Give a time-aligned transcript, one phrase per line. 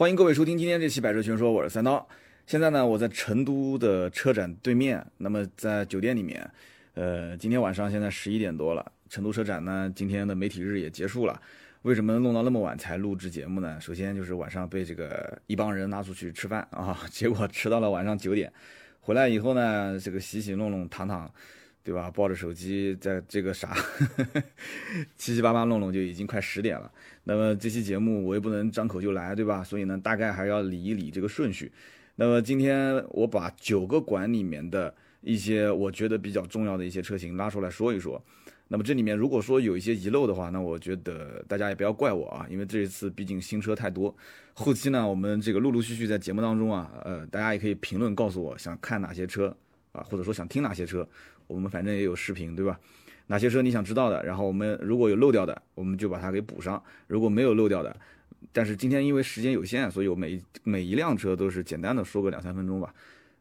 [0.00, 2.08] 欢迎各位收听今天这期《百车全说》，我是三刀。
[2.46, 6.50] 现在呢，我在成都的车展对面，那么在酒店里面。
[6.94, 11.38] 呃，今天晚上现在十一点多了，成都车展呢，今天的媒体日也结束了。
[11.82, 13.78] 为什么弄到那么晚才录制节目呢？
[13.78, 18.50] 首先就是晚上被这个一帮人拉出去吃饭啊，结果吃到了晚上九点，
[19.00, 21.30] 回来以后呢，这个洗洗弄弄躺躺。
[21.82, 22.10] 对吧？
[22.10, 23.74] 抱着手机在这个啥，
[25.16, 26.92] 七七八八弄弄就已经快十点了。
[27.24, 29.64] 那么这期节目我也不能张口就来，对吧？
[29.64, 31.72] 所以呢，大概还要理一理这个顺序。
[32.16, 38.22] 那么今天我把九个馆里面的一些我觉得比较重要的一些车型拉出来说一说。
[38.68, 44.14] 那么这里面如果说有一些遗漏的话，那我觉得大家也不要怪我啊，因为这一次毕竟新车太多。
[44.52, 49.56] 后期呢，我们这个陆陆续续在节目当中啊，呃，大家也可以评论告诉我想看哪些车
[49.92, 51.08] 啊，或者说想听哪些车。
[51.50, 52.78] 我们反正也有视频，对吧？
[53.26, 54.22] 哪些车你想知道的？
[54.24, 57.94] 然后我们如果有漏掉的，我们就把它给补上；如果没有漏掉的，
[58.52, 62.92] 但是今天因为时间有限，所以我每每一辆车都是简单的说个两三分钟吧。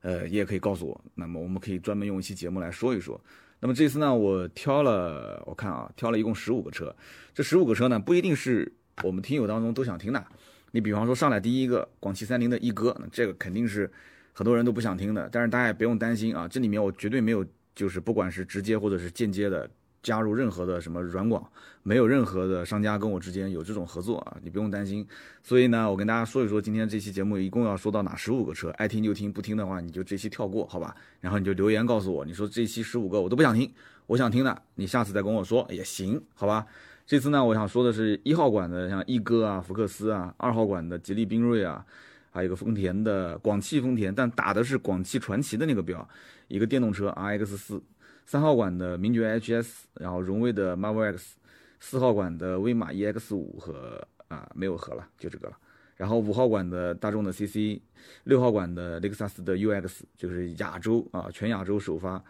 [0.02, 3.20] 呃，你也可以告诉我，那么我们可以专门用一期节目来说一说。
[3.60, 6.96] 那么这次呢，我挑了，我看啊，挑了一共十五个车。
[7.34, 8.71] 这十五个车呢，不一定是
[9.04, 10.24] 我们听友当中都想听的。
[10.71, 13.91] 你比方说上来第一个广汽三菱的一哥，那这个肯定是
[14.34, 15.27] 很多人都不想听的。
[15.32, 17.43] 但是大家也不用担心啊，这里面我绝对没有。
[17.80, 19.70] 就是不管是直接或者是间接的
[20.04, 21.49] 加入任何的什么软广，
[21.82, 25.08] 没有任何的商家跟我之间有这种合作啊，你不用担心。
[25.41, 30.94] 所以呢，我跟大家说一说，今天这期节目一共要说到哪十五个车，爱听就听，不听的话你就这期跳过，好吧？
[31.21, 33.71] 然后你就留言告诉我，你说这期十五个我都不想听，
[34.08, 36.66] 我想听的，你下次再跟我说也行，好吧？
[37.05, 41.86] 这次呢，我想说的是一号馆的像翼哥啊、福克斯啊，二号馆的吉利缤瑞啊。
[42.32, 46.08] 还有一个丰田的广汽丰田，但打的是广汽传祺的那个标，
[46.48, 47.82] 一个电动车 RX 四，
[48.26, 51.36] 三号馆的名爵 HS，然后荣威的 Marvel X，
[51.80, 55.58] 四号馆的威马 EX 五和啊没有和了，就这个了。
[55.96, 57.82] 然后五号馆的大众的 CC，
[58.24, 62.24] 六号馆的雷克萨斯的 UX，就是亚洲啊全亚洲首发。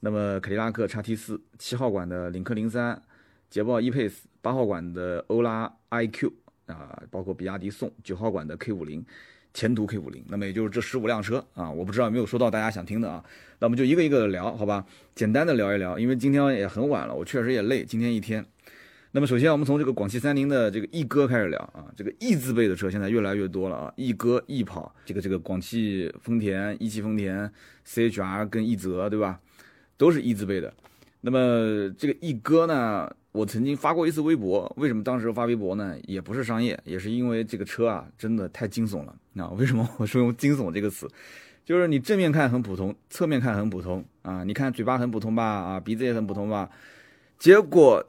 [0.00, 3.00] 那么凯迪拉克 XT 四，七号馆的领克零三，
[3.48, 6.32] 捷豹 E-Pace，八号馆的欧拉 iQ
[6.66, 9.04] 啊，包括比亚迪宋，九号馆的 K 五零。
[9.54, 13.22] 前途 K 五零，那么也就是这十五辆车啊，我不知道有没有说到大家想听的啊，
[13.58, 14.84] 那我们就一个一个的聊，好吧？
[15.14, 18.44] 简单的聊一聊，因为今天也很晚了，我确实也累，今天一天。
[19.14, 27.52] 那么首先我们从这个广汽三菱的这个翼哥开始聊啊，这个翼字辈的车现在越来越多了啊，翼哥、翼跑，这个这个广汽丰田、一汽丰田、
[27.86, 29.38] CHR 跟翼泽，对吧？
[29.98, 30.72] 都是翼字辈的。
[31.20, 33.14] 那么这个翼哥呢？
[33.32, 35.96] 我曾经发过一次微博，为什么当时发微博呢？
[36.04, 39.16] 也不是商业，也是因为这个车啊，真的太惊悚了。
[39.32, 41.08] 那为什么我说用惊悚这个词？
[41.64, 44.44] 就是你正面看很普通，侧面看很普通啊。
[44.44, 46.68] 你看嘴巴很普通吧，啊，鼻子也很普通吧。
[47.38, 48.04] 结果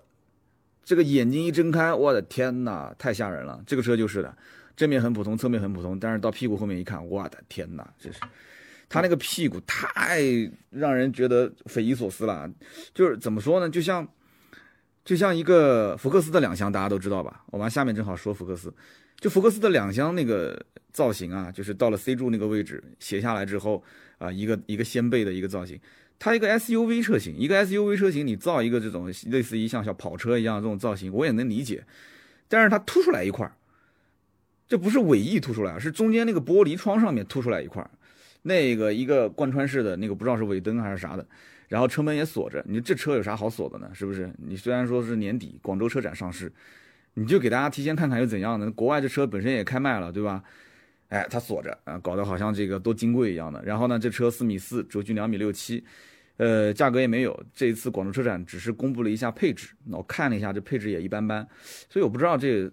[0.84, 3.64] 这个眼睛一睁开，我的天哪，太吓人了。
[3.66, 4.38] 这个车就是的，
[4.76, 8.20] 正面很普通，侧面很普通，但是到屁股后面一看，我的天哪，这是
[8.90, 10.20] 他那个屁股太
[10.70, 12.52] 让人觉得匪夷所思了。
[12.94, 13.70] 就是怎么说呢？
[13.70, 14.06] 就像。
[15.06, 17.44] 就像一个福克斯的两厢，大家都知道吧？
[17.48, 18.74] 我们下面正好说福克斯，
[19.20, 23.84] 就福克斯的两厢那个造型啊，就是到了 C 柱那个位置斜下来之后
[24.18, 25.80] 啊，一个一个掀背的一个造型。
[26.20, 31.84] 它一个 SUV 车型，一个 SUV 车型，你造一个这种类似于像小跑车一样这种造型，我也能理解。
[32.48, 33.52] 但是它凸出来一块儿
[34.70, 37.92] 这不是尾翼凸出来，是中间那个玻璃窗上面凸出来一块儿
[38.44, 41.28] 那个一个贯穿式的那个不知道是尾灯还是啥的。
[41.74, 43.90] 然后车门也锁着，你这车有啥好锁的呢？
[43.96, 44.32] 是不是？
[44.38, 46.54] 你虽然说是年底广州车展上市，
[47.16, 48.70] 你就给大家提前看看又怎样呢？
[48.74, 50.44] 国外这车本身也开卖了，对吧？
[51.10, 53.60] 哎，它锁着啊，搞得好像这个多金贵一样的。
[53.66, 55.84] 然后呢，这车四米四，轴距两米六七，
[56.38, 57.44] 呃，价格也没有。
[57.56, 61.44] 这一次广州车展只是公布了一下配置，那我看了一下，这配置也一般般。
[61.90, 62.72] 所以我不知道这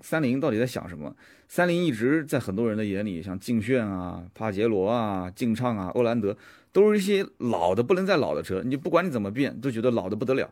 [0.00, 1.12] 三菱到底在想什么。
[1.48, 6.36] 三菱一直在很多人的眼里，像劲炫啊、帕杰罗啊、劲畅啊、欧蓝德。
[6.78, 10.48] 都是一些老的不能再老的车，你不管你怎么变，都觉得老的不得了。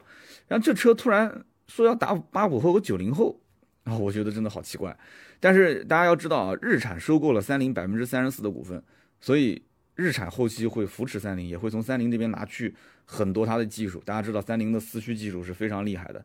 [0.48, 3.40] 然后这车突然说要打八五后和九零后，
[3.84, 4.96] 啊，我觉得真的好奇怪。
[5.38, 8.82] 但是大家要知道啊，日产收购了三菱百分之三十四的股份，
[9.20, 9.62] 所以
[9.94, 12.74] 日产后期会扶持三菱，也会从三菱这边拿去
[13.04, 14.02] 很多它的技术。
[14.04, 16.24] 大家知道三菱的四驱技术是非常厉害的，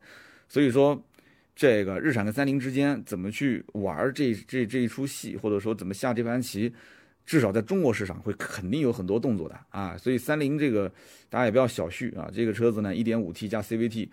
[0.50, 1.00] 所以说
[1.56, 6.74] 这个日产跟三菱之间怎么去玩这这这一出戏，或者说怎么下这盘棋？
[7.26, 10.92] 至少在中国市场会肯定有很多动作的啊，所以三菱这个
[11.30, 12.30] 大家也不要小觑啊。
[12.34, 14.10] 这个车子呢，1.5T 加 CVT，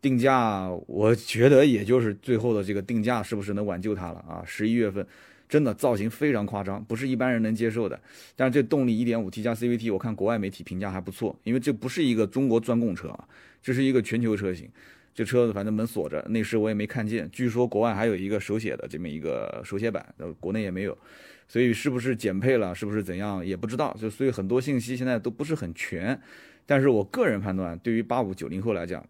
[0.00, 4.42] 定价我觉得也就是最后的这个定价是不是能挽救它了啊？
[4.46, 5.06] 十一月份
[5.48, 8.00] 真的造型非常夸张，不是一般人能接受的。
[8.34, 13.28] 但是这动力 1.5T 加 CVT，我看国外媒体评价还不错，因为这不是一个中国专供车啊，
[13.62, 14.68] 这是一个全球车型。
[15.14, 17.30] 这车子反正门锁着，内饰我也没看见。
[17.30, 20.98] 据说国外还有一个手写的这么一个手写版，呃，国内也没有，
[21.46, 23.96] 所以是不是减配了，是不是怎样也不知道。
[24.00, 26.20] 就所以很多信息现在都不是很全。
[26.66, 29.06] 但是我个人判断，对于八五九零后来讲，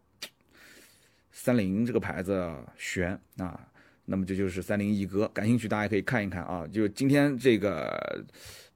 [1.31, 3.69] 三菱这个牌子悬啊。
[4.07, 6.67] 那么这就是三菱一哥，感兴趣大家可以看一看啊。
[6.67, 8.23] 就今天这个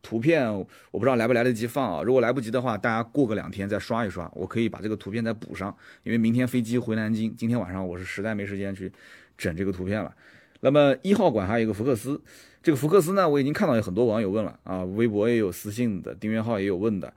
[0.01, 2.03] 图片，我不知道来不来得及放啊。
[2.03, 5.77] 如果来不及的话，大家过个两天再刷一刷，我可以把这个图片再补上。
[6.03, 8.91] 因为明天飞机回南京，今天晚上我是实在没时间去
[9.37, 10.15] 整这个图片了。
[10.61, 12.21] 那么一号馆还有一个福克斯，
[12.63, 17.13] 这个福克斯呢，我已经看到有很多网友问了啊，微博也有私信的，订阅号也有问的，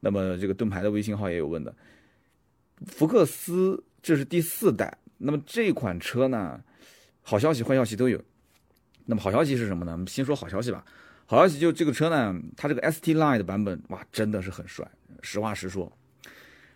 [0.00, 1.74] 那么这个盾牌的微信号也有问的。
[2.86, 6.60] 福克斯这是第四代，那么这款车呢？
[7.22, 8.22] 好消息、坏消息都有。
[9.06, 9.92] 那么好消息是什么呢？
[9.92, 10.84] 我们先说好消息吧。
[11.26, 14.88] 好消息就这个车呢，它这个 ST Line 的版本，哇，真的是很帅。
[15.22, 15.90] 实话实说，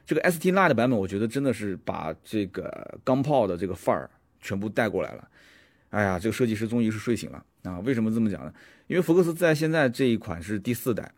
[0.04, 4.10] 这个 ST Line 的版本，我觉得真的是把这个钢炮的这个范儿
[4.40, 5.28] 全部带过来了。
[5.90, 7.80] 哎呀，这个设计师终于是睡醒了啊！
[7.80, 8.52] 为什么这么讲呢？
[8.86, 11.12] 因为福克斯在现在这一款是第四代，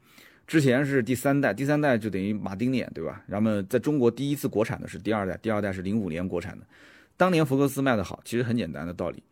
[0.46, 3.22] 之前是第三代，第三代就等于马丁脸，对吧？
[3.26, 6.66] 然后在中国第一次国产的是第二代，第二代是零五年国产的。
[7.18, 9.22] 当年福克斯卖的好，其实很简单的道理，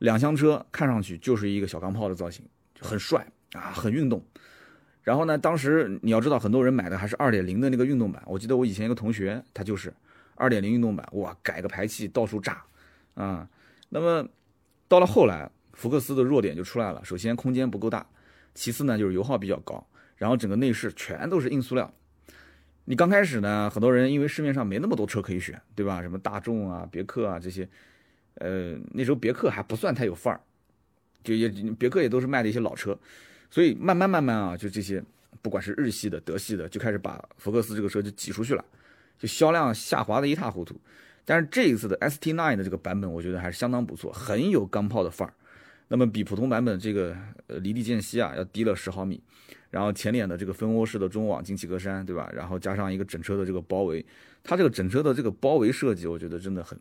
[0.00, 2.44] 两厢车看上去就是一个小钢炮的造型，
[2.78, 4.22] 很帅啊，很运动。
[5.02, 8.22] 然后呢，当时你要知道，很多人买的还是二点零的那个运动版。
[8.26, 9.92] 我记得我以前一个同学，他就是
[10.34, 12.62] 二点零运动版，哇，改个排气到处炸
[13.14, 13.48] 啊。
[13.88, 14.26] 那么
[14.94, 18.06] 到了后来，福克斯的弱点就出来了，首先空间不够大，
[18.54, 21.92] 其次呢就是油耗比较高，然后整个内饰全都是硬塑料。
[22.84, 26.00] 你刚开始呢，很多人因为市面上没那么多车可以选，对吧？
[26.00, 27.68] 什么大众啊、别克啊这些，
[28.34, 30.40] 呃，那时候别克还不算太有范儿，
[31.24, 32.96] 就也别克也都是卖的一些老车，
[33.50, 35.02] 所以慢慢慢慢啊，就这些
[35.42, 38.64] 不管是日系的、德系的，就开始把福克斯这个车就挤出去了，
[39.18, 40.80] 就销量下滑的一塌糊涂。
[41.24, 45.34] 但是这一次的 ST9 的这个版本，我觉得还是相当不错，很有钢炮的范儿。
[45.88, 47.16] 那么比普通版本这个
[47.46, 49.22] 呃离地间隙啊要低了十毫米。
[49.70, 52.30] 然后前脸的这个蜂窝式的中网进气格栅，对吧？
[52.32, 54.04] 然后加上一个整车的这个包围，
[54.44, 56.78] 它这个整车的这个包围设计，我觉得真的很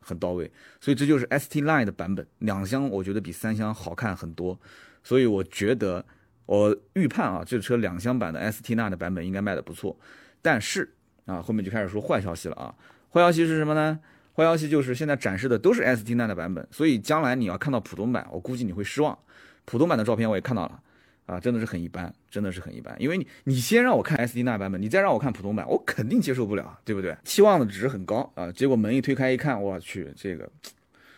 [0.00, 0.50] 很到位。
[0.80, 4.58] 所以这就是 ST Line 的版本，两厢我觉得比三厢好看很多。
[5.04, 6.02] 所以我觉得
[6.46, 9.94] 我预判啊，这车两厢版的 ST Line 的版本应该卖的不错。
[10.40, 10.90] 但是
[11.26, 12.74] 啊，后面就开始说坏消息了啊。
[13.12, 13.98] 坏消息是什么呢？
[14.34, 19.18] 坏消息就是现在展示的都是 ST Line 的版本，所以将来你要看到普通版，我估计你会失望。
[19.64, 20.80] 普通版的照片我也看到了。
[21.26, 22.92] 啊，真的是很一般，真的是很一般。
[23.00, 27.16] 因为你，你先让我看 SD 那版本，你再让我看普通版，我肯定接受不了，对不对？
[27.22, 30.50] 期望的值很高啊，结果门一推开一看，我去，这个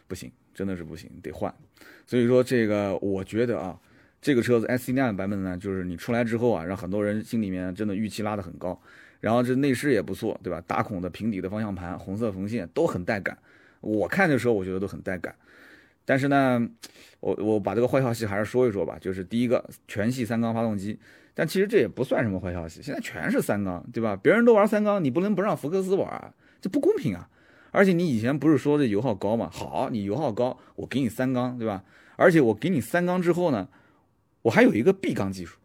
[0.06, 1.54] 不行，真的是不行，得换。
[2.06, 3.74] 所以说这个，我觉得啊，
[4.20, 8.78] 这个车子 SD 那版本呢，就是你出来之后啊，让很多人心里面真的预期拉得很高。
[9.22, 10.60] 然后这内饰也不错，对吧？
[10.66, 13.38] 打孔的平底的方向盘，红色缝线都很带感。
[13.80, 15.32] 我看的时候，我觉得都很带感。
[16.04, 16.68] 但是呢，
[17.20, 18.98] 我我把这个坏消息还是说一说吧。
[19.00, 20.98] 就是第一个，全系三缸发动机，
[21.34, 22.82] 但其实这也不算什么坏消息。
[22.82, 24.18] 现在全是三缸，对吧？
[24.20, 27.28] 别人都玩三缸，你不能不让福克斯玩，这不公平啊！
[27.70, 29.48] 而且你以前不是说这油耗高吗？
[29.52, 31.84] 好，你油耗高，我给你三缸，对吧？
[32.16, 33.68] 而且我给你三缸之后呢，
[34.42, 35.58] 我还有一个 B 缸技术。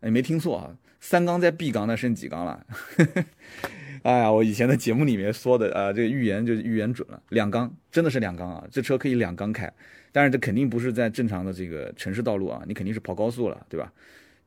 [0.00, 2.66] 哎，没听错啊，三缸在 B 缸，那剩几缸了？
[4.02, 9.72] 哎呀，我以前的节目里面说的啊，这个预言就预言准了，两缸真的是两缸啊，这车可以两缸开，
[10.12, 13.92] 但是这肯定不是在正常的这个城市道路啊，你肯定是跑高速了，对吧？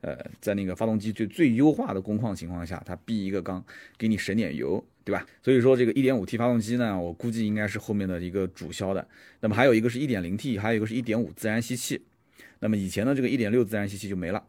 [0.02, 3.64] 呃，在那个发动机最最优化的工况情况下，它 B 一个缸，
[4.00, 5.24] 给你省点油，对吧？
[5.44, 9.08] 所以说这个 1.5T 发动机呢，我估计应该是后面的一个主销的。
[9.42, 12.02] 那么还有一个是 1.0T，还有一个是一点五自然吸气。
[12.60, 14.44] 那么以前的这个1.6自然吸气就没了，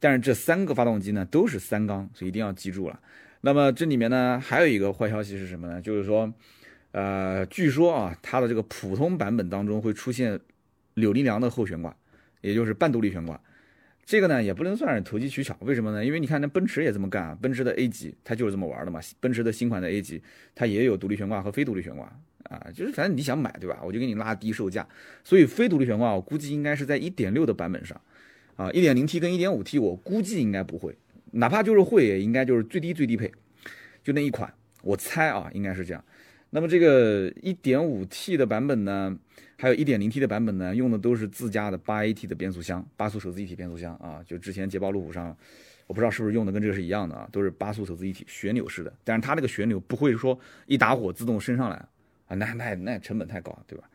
[0.00, 3.00] 但是这三个发动机呢都是三缸，所以一定要记住了。
[3.40, 5.80] 那么这里面呢，还有一个坏消息是什么呢？
[5.80, 6.32] 就是说，
[6.92, 10.38] 呃，据说啊，它的这个普通版本当中会出现
[10.94, 11.96] 扭力梁的后悬挂，
[12.40, 13.40] 也就是半独立悬挂。
[14.04, 15.54] 这个呢，也不能算是投机取巧。
[15.60, 16.04] 为什么呢？
[16.04, 18.98] 因为你看，那奔驰也这么干啊，奔驰的 A 级它就是这么玩的嘛。
[19.20, 20.22] 奔驰的新款的 A 级，
[20.54, 22.10] 它也有独立悬挂和非独立悬挂
[22.44, 23.80] 啊，就是反正你想买，对吧？
[23.84, 24.88] 我就给你拉低售价。
[25.22, 28.00] 所以非独立悬挂，我估计应该是在1.6的版本上，
[28.58, 30.92] 啊，1.0T 跟 1.5T，我估计应该不会。
[31.30, 33.30] 哪怕就是会，也应该就是最低最低配，
[34.02, 36.04] 就那一款，我猜啊，应该是这样。
[36.50, 39.16] 那么这个 1.5T 的版本呢，
[39.56, 44.20] 还有一点零 T 的版本呢，用的都是自家的 8AT 的变速箱，八速手自一体变速箱啊。
[44.26, 45.36] 就之前捷豹路虎上，
[45.86, 48.92] 我不知道是不是用的跟这个是一样的啊，都是八速手自一体旋钮式的。
[49.04, 50.36] 但是它这个旋钮不会说
[50.66, 51.76] 一打火自动升上来
[52.26, 53.88] 啊，那那那成本太高，对吧？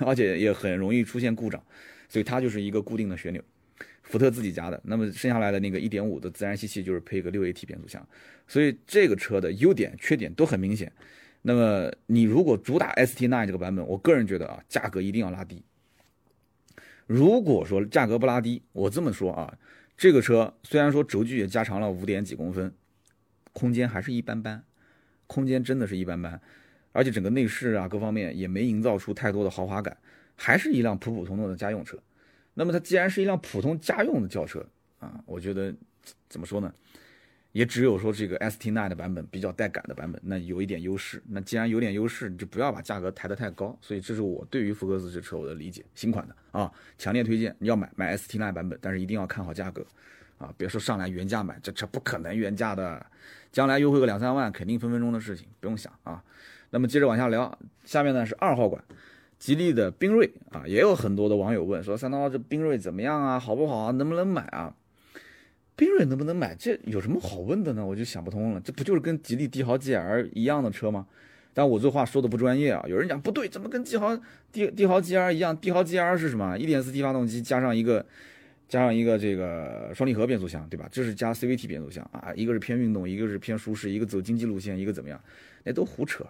[0.06, 1.62] 而且也很容易出现故障，
[2.08, 3.42] 所以它就是一个固定的旋钮。
[4.06, 8.06] 福特自己家的，那么剩下来的那个1.5的自然吸气就是配个 6AT 变速箱，
[8.46, 10.90] 所以这个车的优点缺点都很明显。
[11.42, 15.62] 那么你如果主打 STline 这个版本，我个人觉得啊，价格一定要拉低。
[17.06, 19.58] 如果说价格不拉低，我这么说啊，
[19.96, 22.72] 这个车虽然说轴距也加长了五点几公分，
[23.52, 24.62] 空间还是一般般，
[25.26, 26.40] 空间真的是一般般，
[26.92, 29.96] 而且整个内饰啊各方面也没营造出太多的豪华感，
[30.36, 31.98] 还是一辆普普通通的家用车。
[32.58, 34.66] 那么它既然是一辆普通家用的轿车
[34.98, 35.72] 啊，我觉得
[36.28, 36.72] 怎么说呢？
[37.52, 41.22] 也只有说这个 ST9 的版本比较带感的版本，那有一点优势。
[41.28, 43.78] 那既然有点优势，你就不要把价格抬得太高。
[43.80, 45.82] 所以这是我对于福克斯这车我的理解。
[45.94, 49.86] 新款的啊，强烈推荐你要买买 ST9 版本，但是一定要看好价格
[50.36, 53.06] 啊，别说上来原价买，这车不可能原价的，
[53.50, 56.22] 将来优惠个两三万，肯定分分钟的事情，不用想啊。
[56.68, 58.84] 那么接着往下聊，下面呢是二号馆，
[59.46, 64.74] 吉利的缤瑞啊，也有很多的网友问说，三刀这缤瑞怎么样啊，好不好啊，能不能买啊？
[65.76, 66.52] 缤瑞能不能买？
[66.58, 67.86] 这有什么好问的呢？
[67.86, 68.60] 我就想不通了。
[68.60, 71.06] 这不就是跟吉利帝豪 GL 一样的车吗？
[71.54, 72.84] 但我这话说的不专业啊。
[72.88, 74.18] 有人讲不对，怎么跟帝豪
[74.50, 75.56] 帝帝豪 GL 一样？
[75.56, 78.04] 帝豪 GL 是什么？1.4T 发动机加上一个
[78.66, 80.88] 加上一个这个双离合变速箱，对吧？
[80.90, 82.32] 这是加 CVT 变速箱啊。
[82.34, 85.20] 一个是偏运动，一个是偏舒适，一个走经济路线，一个怎么样？
[85.62, 86.26] 那都胡扯。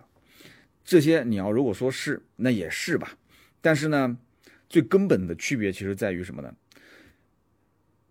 [0.86, 3.18] 这些你要如果说是，那也是吧。
[3.60, 4.16] 但是呢，
[4.68, 6.54] 最根本的区别其实在于什么呢？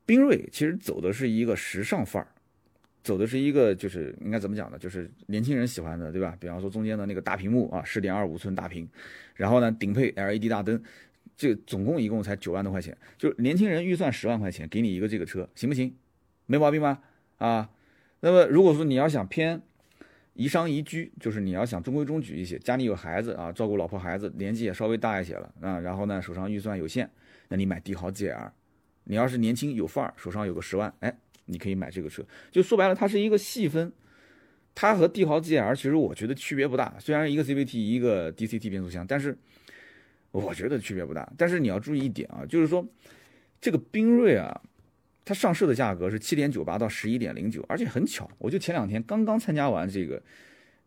[0.05, 2.27] 缤瑞其实走的是一个时尚范儿，
[3.01, 4.77] 走的是一个就是应该怎么讲呢？
[4.77, 6.35] 就是年轻人喜欢的，对吧？
[6.37, 8.87] 比方说中间的那个大屏幕啊，十点二五寸大屏，
[9.35, 10.83] 然后呢顶配 LED 大灯，
[11.37, 15.95] 这总共一共才九万多块钱，就是年轻人预算十万块钱，给你一个这个车行不行？
[16.45, 17.01] 没毛病吧？
[17.37, 17.69] 啊，
[18.19, 19.61] 那么如果说你要想偏
[20.35, 27.09] 宜商宜居，就是你要想中规中矩一些，家里有孩子啊，照顾老婆孩子，年纪也稍微大一些了啊，然后呢手上预算有限，
[27.47, 28.51] 那你买帝豪 GL。
[29.05, 31.15] 你要是年轻有范儿，手上有个十万，哎，
[31.45, 32.25] 你可以买这个车。
[32.51, 33.93] 就说白了，它是一个细分，
[34.73, 36.95] 它和帝豪 GL 其实我觉得区别不大。
[36.99, 39.37] 虽然一个 CVT 一个 DCT 变速箱，但是
[40.31, 41.31] 我觉得区别不大。
[41.37, 42.85] 但是你要注意一点啊，就是说
[43.61, 44.59] 这个缤瑞啊，
[45.25, 50.21] 它上市的价格是七点九八到十一点零九，而且很巧，我就前两天刚刚参加完这个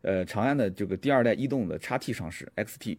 [0.01, 2.97] 呃长安的这个第二代逸动的 XT 上市 XT，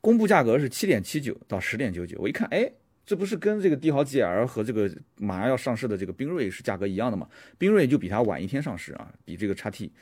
[0.00, 2.72] 公布价格是七点七九到十点九九，我一看，哎。
[3.08, 7.28] 这不是跟这个帝豪 GL 和这个马上要上市的这个缤瑞是价格一样的吗？
[7.56, 9.92] 缤瑞就比它晚一天上市啊，比这个叉 T。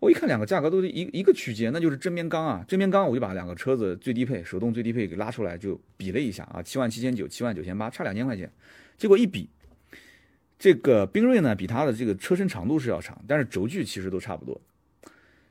[0.00, 8.50] 我一看两个价格都是一一个区间，那就是正面刚啊，正面刚我就把两个车子最低配、手动最低配给拉出来就比了一下啊，七万七千九、七万九千八，差两千块钱。
[9.02, 9.50] 结果一比，
[10.60, 14.60] 这个缤瑞呢比它的这个车身长度是要长，但是轴距其实都差不多，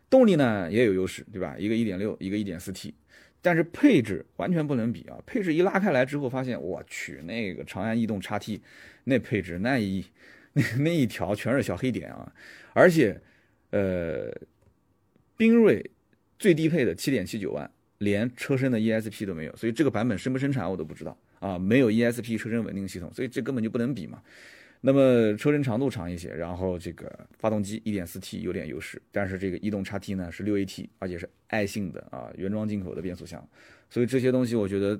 [0.09, 1.57] 动力呢也有优势，对吧？
[1.59, 2.93] 一个一点六，一个一点四 T。
[3.41, 5.19] 但是配置完全不能比啊！
[5.25, 8.61] 配置一拉开来之后，发现我去那个长安逸动 XT，
[9.03, 10.05] 那配置那一
[10.53, 12.33] 那那一条全是小黑点啊！
[12.71, 13.19] 而且，
[13.71, 14.31] 呃，
[15.37, 15.91] 缤瑞
[16.39, 21.59] 最低配的七点七九万，连车身的 ESP 都没有，所以这个版本生不生产我都不知道啊！
[21.59, 24.21] 没有 ESP 车身稳定系统，所以这根本就不能比嘛。
[24.79, 33.45] 那么车身长度长一些，然后这个发动机 1.4T 有点优势，但是这个逸动 XT 呢是 6AT，而且是爱信的啊原装进口的变速箱，
[33.89, 34.99] 所以这些东西我觉得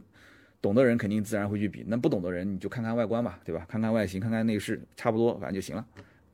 [0.62, 3.66] 懂的人肯定自然会去比，那不懂的人你就看看外观吧，对吧？
[3.68, 5.86] 看看外形，看看内饰，差不多反正就行了，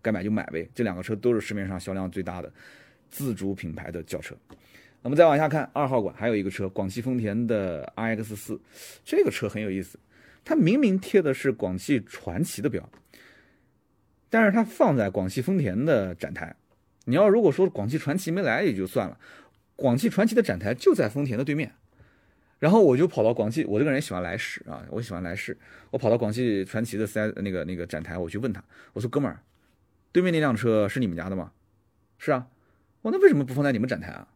[0.02, 0.68] 该买就买呗。
[0.74, 2.52] 这两个车都是市面上销量最大的
[3.10, 4.36] 自主品牌的轿车。
[5.08, 8.60] 我们再往下看二号馆还有一个车，广汽丰田的 RX4，
[9.06, 9.98] 这个车很有意思，
[10.44, 12.90] 它明明贴的是广汽传祺的标。
[14.30, 16.54] 但是它放在广汽丰田的展台，
[17.06, 19.18] 你要如果说广汽传祺没来也就算了，
[19.78, 21.72] 广汽传祺的展台就在丰田的对面，
[22.60, 25.58] 然后我就跑到广汽，我这个人喜欢来事啊，我喜欢来事，
[25.90, 28.62] 我跑到广汽传祺的三那个那个展台，我去问他，
[28.92, 29.40] 我说哥们儿，
[30.12, 31.54] 对面那辆车是你们家的吗？
[32.18, 32.50] 是啊，
[33.04, 34.28] 我那为什么不放在你们展台啊？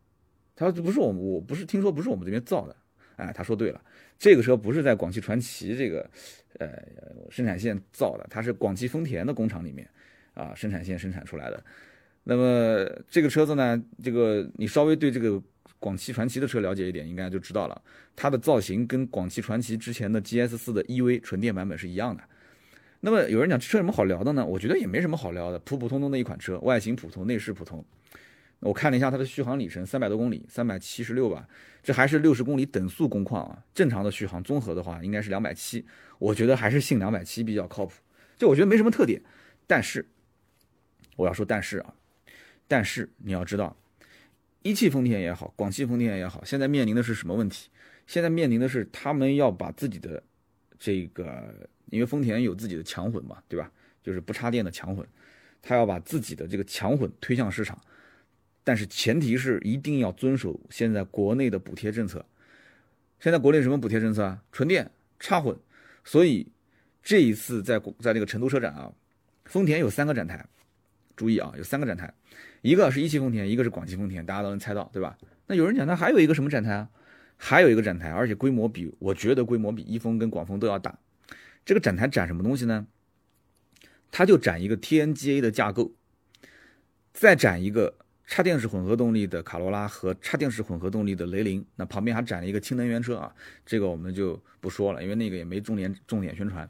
[0.55, 2.75] 他说不是我们，我不是听说不是我们这边造的，
[3.15, 3.81] 哎，他说对了，
[4.19, 6.09] 这个车不是在广汽传祺这个。
[6.59, 6.67] 呃，
[7.29, 9.89] 生产线造的，它是广汽丰田的工厂里面
[10.33, 11.63] 啊，生产线生产出来的。
[12.25, 15.41] 那么这个车子呢，这个你稍微对这个
[15.79, 17.81] 广汽传祺的车了解一点，应该就知道了。
[18.17, 22.21] 它的造型跟广汽传祺之前的 GS 四的 EV 纯电版本是一样的。
[22.99, 24.45] 那么有人讲这车有什么好聊的呢？
[24.45, 27.83] 我觉得也没什么好聊的，普普通通的一款车，外形普通，内饰普通。
[28.61, 31.47] 我看了一下它的续航里程，三百多公里，三百七十六吧。
[31.83, 35.83] 这还是六十公里等速工况啊，正常的续航综合的话应该是两百七，
[36.19, 37.93] 我觉得还是信两百七比较靠谱。
[38.37, 39.19] 就我觉得没什么特点，
[39.65, 40.07] 但是
[41.15, 41.93] 我要说但是啊，
[42.67, 43.75] 但是你要知道，
[44.61, 47.69] 一汽丰田也好，广汽丰田也好，现在面临的是什么问题？
[48.05, 50.21] 现在面临的是他们要把自己的
[50.77, 53.71] 这个，因为丰田有自己的强混嘛，对吧？
[54.03, 55.07] 就是不插电的强混，
[55.63, 57.75] 他要把自己的这个强混推向市场。
[58.63, 62.25] 但是前提是一定要遵守现在国内的补贴政策。
[63.19, 64.43] 现在国内什么补贴政策啊？
[64.51, 65.57] 纯电、插混。
[66.03, 66.47] 所以
[67.03, 68.91] 这一次在在这个成都车展啊，
[69.45, 70.43] 丰田有三个展台，
[71.15, 72.13] 注意啊，有三个展台，
[72.61, 75.17] 一个是一汽丰田，一个是广汽丰田，大家都能猜到，对吧？
[75.45, 76.89] 那有人讲，那还有一个什么展台啊？
[77.37, 80.97] 还有一个展台，而且规模比我觉得规模比一丰跟广丰都要大。
[81.63, 82.87] 这个展台展什么东西呢？
[84.11, 85.93] 它就展一个 TNGA 的架构，
[87.13, 87.95] 再展一个。
[88.31, 93.35] 插电式混合动力的卡罗拉和插电式混合动力的雷凌，那旁边还展了一个氢能源车啊，
[93.65, 96.67] 这个我们就不说了，因为那个也没重点重点宣传。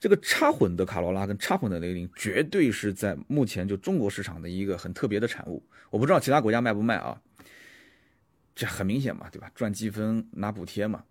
[0.00, 5.62] 这个插混的卡罗拉跟插混的雷凌，绝对是在目前就中国市场的一个很特别的产物。
[5.88, 7.22] 我不知道其他国家卖不卖啊？
[8.52, 9.48] 这很明显嘛，对吧？
[9.54, 11.04] 赚积分拿补贴嘛。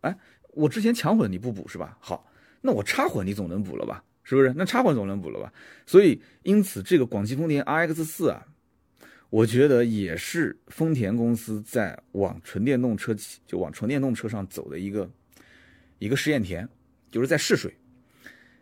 [0.00, 0.18] 哎，
[0.54, 1.96] 我之前强混你不补是吧？
[2.00, 2.28] 好，
[2.60, 4.02] 那我插混你总能补了吧？
[4.24, 4.52] 是不是？
[4.56, 5.52] 那插混总能补了吧？
[5.86, 8.44] 所以因此这个广汽丰田 RX 四啊。
[9.28, 15.10] 我觉得也是丰田公司在往纯电动车企就往纯电动车上走的一个
[15.98, 16.68] 一个试验田，
[17.10, 17.74] 就是在试水。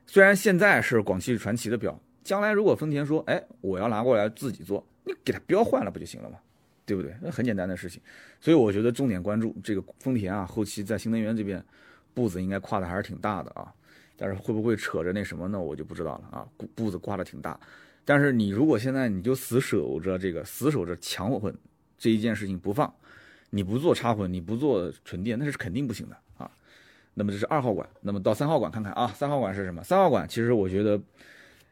[0.06, 6.38] 虽然现在是广汽传祺的表，将来如果丰田说，哎，我要拿过来自己做，你给它标换了不就行了吗？
[6.86, 7.14] 对不对？
[7.22, 8.00] 那很简单的事情。
[8.40, 11.62] 所以我觉得重点关注这个丰田啊，后期在新能源这边
[12.12, 13.72] 步子应该跨的还是挺大的啊。
[14.16, 15.60] 但是会不会扯着那什么呢？
[15.60, 16.46] 我就不知道了啊。
[16.74, 17.58] 步子跨的挺大。
[18.04, 21.54] 但是你如果现在你就死守着这个死守着强混
[21.96, 22.92] 这一件事情不放，
[23.50, 26.50] 你不做插混，你不做纯电，那是肯定不行的啊。
[27.14, 29.82] 那么这是二号馆，那么到三号馆看看啊，三号馆是什么？
[29.82, 31.00] 三号馆其实我觉得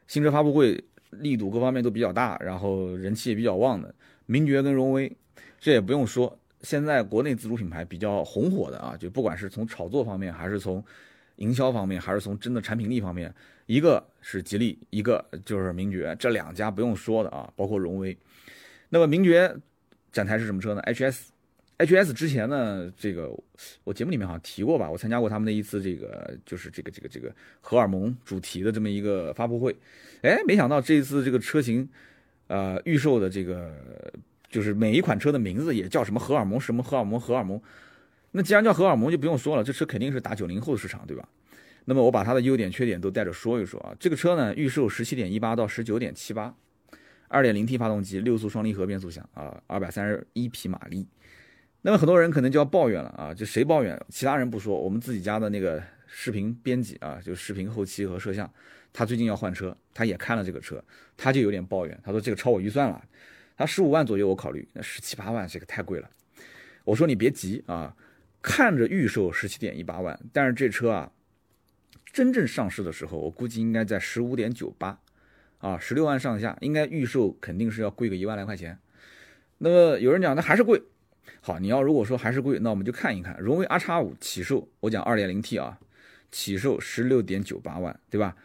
[0.07, 3.93] 新车发布会力度各方面都比较大，然后人气也比较旺的，
[4.25, 5.15] 名爵跟荣威，
[5.59, 10.83] 这也不用说，现在国内自主品牌比较红火的啊，就不管是从炒作方面，还是从
[11.35, 13.33] 营销方面，还是从真的产品力方面。
[13.65, 18.17] 一个是吉利，一个就是名爵，这两家不用说的啊，包括荣威。
[18.89, 19.55] 那么名爵
[20.11, 23.31] 展台是什么车呢？HS，HS 之前呢，这个
[23.83, 29.75] 我节目里面好像提过吧，我参加过他们的一次这个就是这个这个这个荷尔蒙主题的这么一个发布会。
[30.21, 31.87] 哎，没想到这一次这个车型，
[32.47, 33.73] 呃，预售的这个
[34.49, 37.59] 就是每一款车的名字也叫什么荷尔蒙什么荷尔蒙荷尔蒙。
[38.31, 41.27] 那既然叫荷尔蒙，就不用说了，这车肯定是打九零后的市场，对吧？
[41.85, 43.93] 那么我把它的优点、缺点都带着说一说啊。
[43.99, 46.55] 这个车呢，预售十七点一八到十九点七八，
[47.27, 51.07] 二点零 T 发动机，六速双离合变速箱啊，二百三十一匹马力。
[51.81, 53.99] 那么很多人可能就要抱怨了啊，就谁抱怨？
[54.07, 58.49] 其他人不说，我们自己家的那个视频编辑啊，就视频后期和摄像，
[58.93, 60.81] 他最近要换车，他也看了这个车，
[61.17, 63.03] 他就有点抱怨，他说这个超我预算了，
[63.57, 66.09] 他十五万左右我考虑，那十七八万这个太贵了。
[66.85, 67.93] 我说你别急啊，
[68.41, 71.11] 看着预售十七点一八万，但是这车啊。
[72.13, 74.99] 真正上市的时候，我估计应该在十五点九八，
[75.57, 78.77] 啊，十六万上下，应该预售肯定是要贵个一万来块钱。
[79.57, 80.79] 那么有人讲那还是贵，
[81.41, 85.79] 好，你要如果说还是贵，那我们就看一看荣威 R 叉五起售，我讲二点零 T 啊，
[86.31, 88.37] 起售十六点九八万，对吧？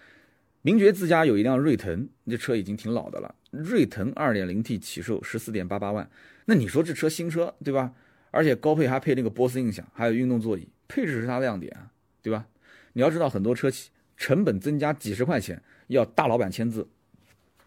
[0.62, 6.09] 名爵自家有一辆锐腾，这车已经挺老的了，锐腾二点零 T 起售十四点八八万，
[6.46, 7.92] 那你说这车新车对吧？
[8.31, 12.46] 而且高配还配那个波斯音响，还有运动座椅，配置是它的亮点啊，对吧？
[12.92, 16.88] 你要知道，很多车企成本增加几十块钱要大老板签字，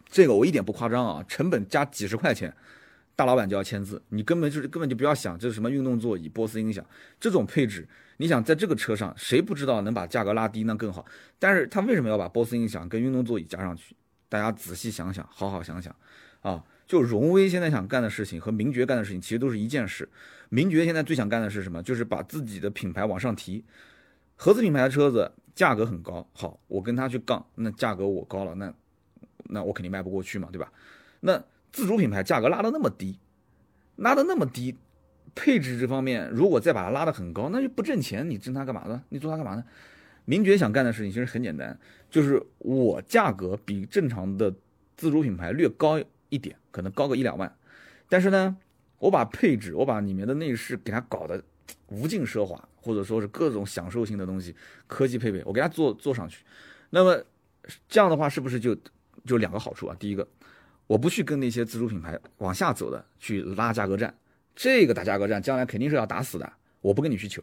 [0.08, 1.24] 这个我一点不夸张啊！
[1.26, 2.54] 成本加几十块钱，
[3.16, 6.84] 大老板就要签字，你根本就是根本就不要想这是什么运动座椅、波斯音响
[7.18, 7.88] 这种配置。
[8.18, 11.04] 你想在这个车上，谁不知道能把价格拉低那更好？
[11.38, 13.96] 但是他为什么要把波斯音响跟运动座椅加上去？
[14.28, 15.94] 大家仔细想想，好好想想
[16.42, 16.62] 啊！
[16.86, 20.06] 就荣威现在想干的事情和名爵干的事情其实都是一件事。
[20.50, 21.82] 名爵现在最想干的是什么？
[21.82, 23.64] 就是把自己的品牌往上提。
[24.42, 28.74] 合资品牌的车子价格很高，好，我跟他去杠，那价格我高了，那
[29.44, 30.72] 那我肯定卖不过去嘛，对吧？
[31.20, 33.20] 那自主品牌价格拉的那么低，
[33.94, 34.76] 拉的那么低，
[35.36, 39.00] 配置这方面如果再把它拉的很高，那就不挣钱，你挣它干嘛呢？
[39.10, 39.64] 你做它干嘛呢？
[40.24, 41.78] 名爵想干的事情其实很简单，
[42.10, 44.52] 就是我价格比正常的
[44.96, 47.56] 自主品牌略高一点，可能高个一两万，
[48.08, 48.56] 但是呢，
[48.98, 51.44] 我把配置，我把里面的内饰给它搞得
[51.86, 52.68] 无尽奢华。
[52.82, 54.54] 或者说是各种享受性的东西，
[54.86, 56.44] 科技配备，我给它做做上去。
[56.90, 57.24] 那么
[57.88, 58.76] 这样的话，是不是就
[59.24, 59.96] 就两个好处啊？
[59.98, 60.26] 第一个，
[60.86, 64.12] 我不去跟那些自主品牌往下走的去拉价格战，
[64.54, 67.42] 这个打价格战将来肯定是要打死的，我不跟你去求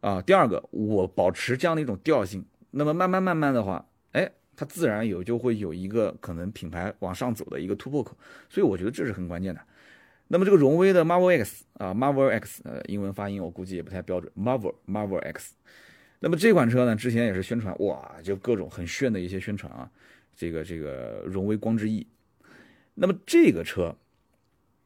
[0.00, 0.20] 啊。
[0.20, 8.16] 第二个，我保持这样的一种调性，那么慢慢慢慢的话，哎，它自然有就会有一个可能品牌往上走的一个突破口，
[8.50, 9.60] 所以我觉得这是很关键的。
[10.28, 15.54] 那么这个荣威的 Marvel X 啊，Marvel X，呃，英文发音我估计也不太标准，Marvel Marvel X。
[16.20, 19.90] 那么这款车呢，之前也是宣传，哇，就各种很炫的一些宣传啊。
[20.36, 22.06] 这个这个荣威光之翼。
[22.94, 23.94] 那么这个车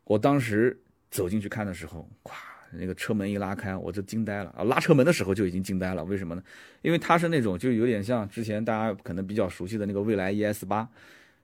[0.05, 0.78] 我当时
[1.11, 2.33] 走进去看的时候，咵，
[2.70, 4.62] 那个车门一拉开，我就惊呆了啊！
[4.64, 6.42] 拉车门的时候就已经惊呆了，为什么呢？
[6.83, 10.88] 因为它是那种就有点像之前大家可能比较熟悉的那个蔚来 ES 八，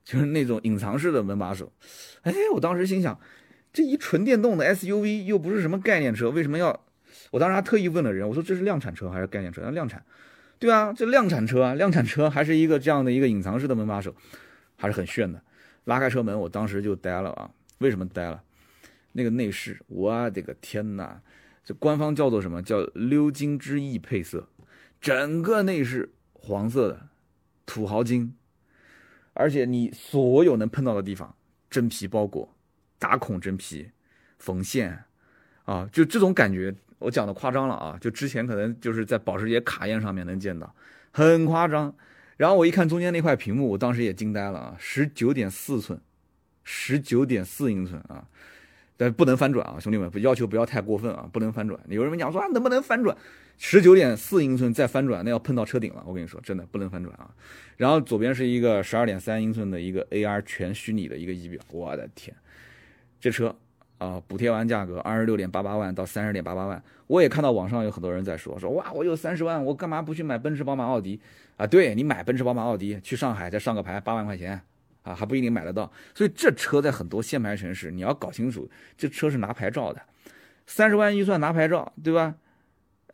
[0.04, 1.72] 就是那种隐藏式的门把手。
[2.22, 3.18] 哎，我当时心想，
[3.72, 6.84] 这一纯电动的 SUV 又不是什么概念车，为什么要？
[7.30, 9.60] 我当时还特意问了人，我说这是量产车还是概念车？
[9.62, 10.04] 那量产，
[10.58, 14.14] 对啊，这量产车啊，量产车还是一个这样的一个隐藏式的门把手，
[14.76, 15.42] 还是很炫的。
[15.84, 17.50] 拉开车门，我当时就呆了啊！
[17.78, 18.42] 为什么呆了？
[19.12, 21.20] 那个内饰，我的个天哪！
[21.64, 22.62] 这官方叫做什么？
[22.62, 24.48] 叫鎏金之翼配色，
[25.00, 27.08] 整个内饰黄色的，
[27.66, 28.34] 土豪金，
[29.34, 31.34] 而且你所有能碰到的地方，
[31.70, 32.54] 真皮包裹，
[32.98, 33.90] 打孔真皮，
[34.38, 35.04] 缝线，
[35.64, 36.74] 啊，就这种感觉。
[36.98, 37.96] 我讲的夸张了啊！
[38.00, 40.74] 就之前可能就是在保时捷卡宴上面能见到，
[41.12, 41.94] 很夸张。
[42.36, 44.76] 然后我一看中间那块屏幕，我当时也惊呆了啊！
[44.80, 46.00] 十九点四寸，
[46.64, 48.26] 十九点四英寸啊！
[48.96, 51.78] 但不能翻转啊，兄弟们，要求不要太过分啊，不能翻转。
[51.88, 53.16] 有人讲说啊，能不能翻转？
[53.58, 56.02] 十九点四英寸再翻转，那要碰到车顶了。
[56.04, 57.30] 我跟你说，真的不能翻转啊。
[57.76, 62.36] 然后左边是一个十二点三英寸的一个 AR 全虚拟的一个仪表，我的天，
[63.20, 63.54] 这车。
[63.98, 71.20] 啊，补贴完价格二十六点八八万到三十点八八万，我也看到网上有很多人在说说哇，我有三十万，我干嘛不去买奔驰、宝马、奥迪
[71.56, 71.66] 啊？
[71.66, 74.60] 对你买奔驰、宝马、奥迪，去上海再上个牌八万块钱
[75.02, 75.90] 啊，还不一定买得到。
[76.14, 80.00] 所以这车在很多限牌城市，你要搞清楚，这车是拿牌照的，
[80.64, 82.36] 三十万预算拿牌照，对吧？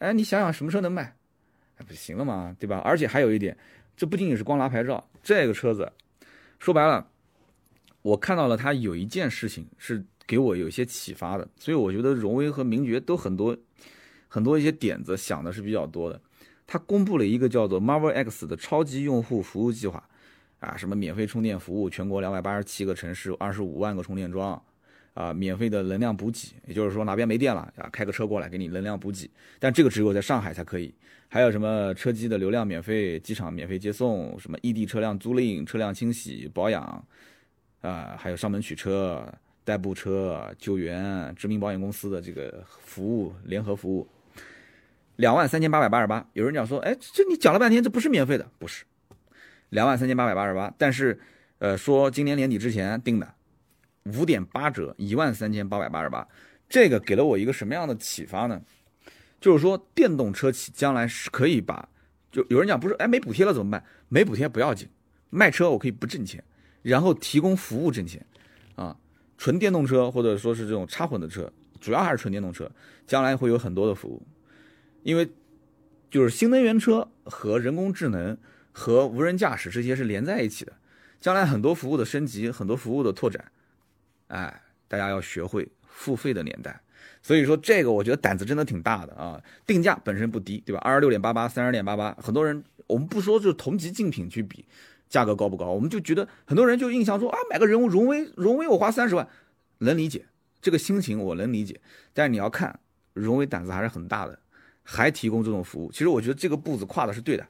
[0.00, 1.14] 哎，你想想什么车能卖？
[1.78, 2.82] 哎，不行了嘛，对吧？
[2.84, 3.56] 而且还有一点，
[3.96, 5.90] 这不仅仅是光拿牌照，这个车子
[6.58, 7.06] 说白了，
[8.04, 10.04] 我看到了它有一件事情是。
[10.26, 13.54] 给我有一些启发的，所以我觉得荣威和名爵都很多
[14.26, 16.18] 很多一些点子想的是比较多的。
[16.66, 20.02] 他公布了一个叫做 Marvel X 的超级用户服务计划，
[20.60, 24.58] 啊，什么免费充电服务，全国两百八十七个城市，二十五万个充电桩，
[25.12, 29.30] 啊，免费的能量补给，也就是说哪边没电了啊，开个车过来给你能量补给。
[29.58, 30.94] 但这个只有在上海才可以。
[31.28, 37.06] 还有什么车机的流量免费，机场免费接送，什么异地车辆租赁、车辆清洗保养，
[37.88, 39.26] 啊，还有上门取车。
[39.66, 44.06] 代步车救援、知名保险公司的这个服务联合服务，
[45.16, 46.28] 两万三千八百八十八。
[46.34, 48.84] 有人讲说，哎，这你讲了半天，这不是免费的，不是，
[49.70, 50.70] 两万三千八百八十八。
[50.76, 51.18] 但是，
[51.60, 53.34] 呃，说今年年底之前定的，
[54.04, 56.28] 五点八折，一万三千八百八十八。
[56.68, 58.60] 这个给了我一个什么样的启发呢？
[59.40, 61.88] 就是说，电动车企将来是可以把，
[62.30, 63.82] 就有人讲不是，哎，没补贴了怎么办？
[64.10, 64.86] 没补贴不要紧，
[65.30, 66.44] 卖车我可以不挣钱，
[66.84, 68.24] 然后提供服务挣钱，
[68.76, 68.96] 啊。
[69.36, 72.70] 纯电动车或者说是这种插混的车，主要还是纯电动车，
[73.04, 74.22] 将来会有很多的服务，
[75.02, 75.28] 因为
[76.08, 78.38] 就是新能源车和人工智能
[78.70, 80.72] 和无人驾驶这些是连在一起的，
[81.20, 83.44] 将来很多服务的升级，很多服务的拓展，
[84.28, 86.80] 哎，大家要学会付费的年代，
[87.20, 90.80] 所以说这个我觉得胆子真的挺大的啊，定价本身不低，对吧？
[90.84, 94.64] 二十六点八八，三十点八八，很多人我们不说就是同级竞品去比。
[95.14, 95.66] 价格高不高？
[95.66, 99.28] 我们就觉得很多人就印象说啊，买个人物荣威，荣威我花三十万，
[99.78, 100.26] 能理解
[100.60, 101.80] 这个心情，我能理解。
[102.12, 102.80] 但是你要看
[103.12, 104.36] 荣威胆子还是很大的，
[104.82, 105.92] 还提供这种服务。
[105.92, 107.46] 其实我觉得这个步子跨的是对的，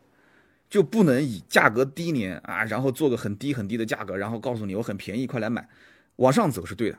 [0.68, 5.66] 就不能以价格低廉啊，然后做个很低很低的价格，然后告诉你我很便宜，快来买，
[6.16, 6.98] 往上走是对的。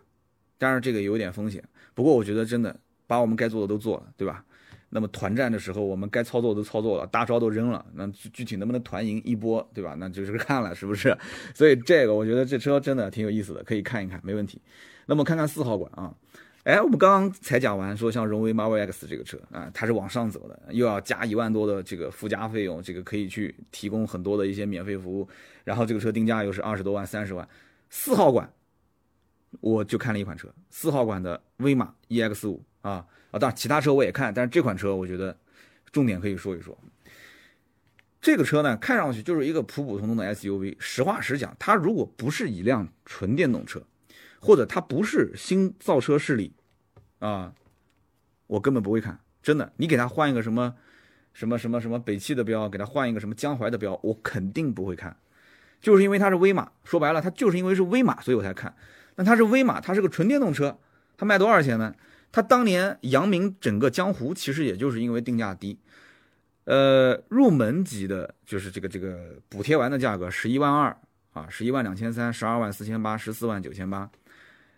[0.58, 2.76] 当然这个有点风险，不过我觉得真的
[3.06, 4.44] 把我们该做的都做了，对吧？
[4.96, 9.94] 那么团战的时候，我们该操作都操作了，大招都扔了，那具具体能不能团赢一波，对吧？
[10.00, 11.16] 那就是看了是不是？
[11.54, 14.62] 所以这个我觉得这车真的挺有意思的，可以看一看，没问题。
[15.06, 16.16] 那么看看四号馆啊，
[16.64, 25.28] 哎，我们刚刚才讲完，说像荣威 Marvel X 这个车啊，它是往上走的，又要加一万多的这个附加费用，这个可以去提供很多的一些免费服务，
[25.66, 27.46] 然后这个车定价又是二十多万、三十万。
[27.90, 28.50] 四号馆，
[29.60, 33.06] 我就看了一款车，四号馆的威马 EX 五啊。
[33.36, 35.38] 啊，当然其他车我也看，但是这款车我觉得
[35.92, 36.78] 重点可以说一说。
[38.22, 40.78] 这个车呢，看上去就是一个普普通通的 SUV。
[40.80, 43.84] 实话实讲，它如果不是一辆纯电动车，
[44.40, 46.54] 或者它不是新造车势力，
[47.20, 47.54] 啊，
[48.48, 49.20] 我根本不会看。
[49.44, 50.74] 真的，你给它换一个什么
[51.34, 55.18] 什么什么什么北汽的标，给它换一个什么江淮的标，我肯定不会看。
[55.82, 58.74] 就是因为它是威马，说白了，它就是因为是威马，所以我才看。
[59.18, 60.80] 那它是威马，它是个纯电动车，
[61.18, 61.94] 它卖多少钱呢？
[62.36, 65.80] 它当年扬名整个江湖，其实也就是因为定价低，
[66.66, 70.98] 呃，入门级的，就是这个这个补贴完的价格十一万二
[71.32, 74.12] 啊，十一万两千三，十二万四千八，十四万九千八，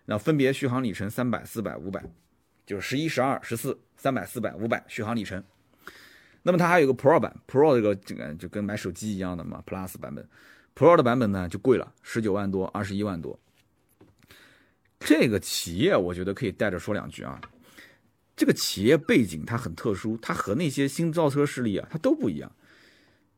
[0.04, 2.00] 那分别续航里程三百、四百、五百，
[2.64, 5.42] 就是十一、十二、十四、三百、四百、五百续航里程。
[6.44, 10.24] 那么它还有个 Pro 版，Pro 这个这个就跟买手机一样的嘛，Plus 版本
[10.76, 13.36] ，Pro 的版本呢就贵了，十九万多，二十一万多。
[15.00, 17.40] 这个企业我觉得可以带着说两句啊。
[18.36, 22.50] 这个企业背景它很特殊，它和那些新造车势力啊，它都不一样。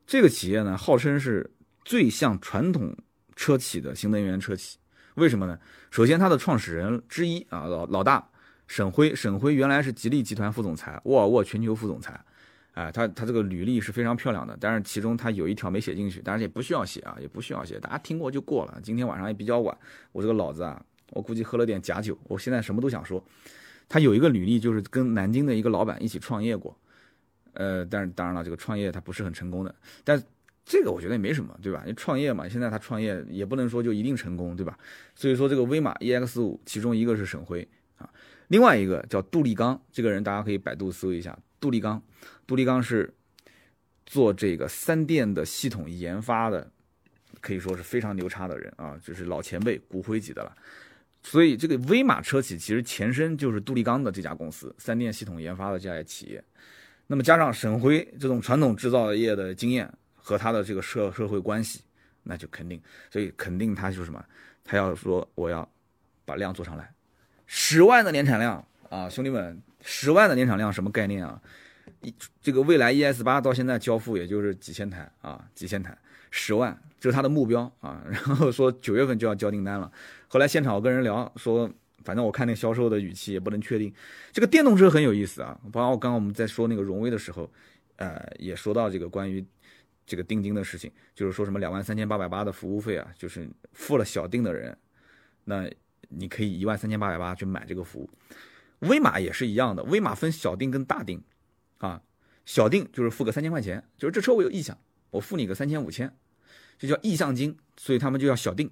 [0.06, 1.50] 这个企业呢，号称是
[1.84, 2.94] 最像传统
[3.34, 4.78] 车企的新能源车企。
[5.14, 5.58] 为什么呢？
[5.90, 8.28] 首先，它的创始人之一啊，老老大
[8.66, 12.18] 沈辉，沈辉原来是吉利集团副总裁，沃尔沃全球副总裁。
[12.72, 18.78] 哎，他他这个履历是非常漂亮的，但是其中他有一条没写进去，当然也不需要写啊，也不需要写，大家听过就过了。
[18.82, 19.76] 今天晚上也比较晚，
[20.12, 23.22] 我这个脑子啊，我估计喝了点假酒，我现在什么都想说。
[23.92, 26.78] 他有一个履历，就是跟南京的一个老板一起创业过，
[27.54, 30.22] 呃，但是当然了，这个创业他不是很成功的，但
[30.64, 31.82] 这个我觉得也没什么，对吧？
[31.84, 34.78] 你创业嘛，现在他创业也不能说就一定成功，对吧？
[35.16, 37.66] 所以说这个威马 EX 五，其中一个是沈辉
[37.98, 38.08] 啊，
[38.46, 42.00] 另外一个叫杜立刚，这个人大家可以百度搜一下，杜立刚，
[42.46, 43.12] 杜立刚是
[44.06, 46.70] 做这个三电的系统研发的，
[47.40, 50.56] 可以说是非常牛叉的人啊，就是老前辈骨灰级的了。
[51.22, 56.42] 所以，这个威马车企其实前身就是杜立刚的这家公司，三电系统研发的这家企业。
[57.06, 61.82] 那么加上沈辉这种传统制造业的经验和他的这个社社会关系，
[62.22, 62.80] 那就肯定，
[63.10, 64.24] 所以肯定他就是什么，
[64.64, 65.68] 他要说我要
[66.24, 66.92] 把量做上来，
[67.46, 71.40] 十万的年产量啊，兄弟们，十万的年产量什么概念啊？
[72.02, 75.96] 一这个蔚来 ES 八到现在交付也就是几千台啊，几千台，
[76.30, 78.02] 十万这是他的目标啊。
[78.08, 79.90] 然后说九月份就要交订单了。
[80.28, 81.70] 后来现场我跟人聊说，
[82.04, 83.92] 反正我看那销售的语气也不能确定。
[84.32, 87.50] 这个电动车很有意思啊，包括刚刚我们在说那个荣威的时候，
[87.96, 89.44] 呃，也说到这个关于
[90.06, 94.76] 这个定金的事情，就是说什么两万三千八百八的服务费啊，就是付了小定的人，
[95.44, 95.68] 那
[96.08, 98.10] 你可以一万三千八百八去买这个服务。
[98.80, 101.22] 威马也是一样的，威马分小定跟大定，
[101.78, 102.00] 啊，
[102.46, 104.76] 小定就是付个三千块钱，就是这车我有意向，
[105.10, 106.12] 我付你个三千五千，
[106.78, 108.70] 就叫意向金，所以他们就要小定。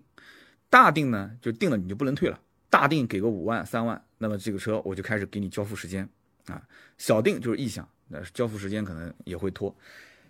[0.71, 2.41] 大定呢，就定了你就不能退了。
[2.71, 6.09] 大定给个五万、三万，那么这个车我就开始给你交付时间
[6.47, 6.63] 啊。
[6.99, 9.75] 小定就是意向，那交付时间可能也会拖。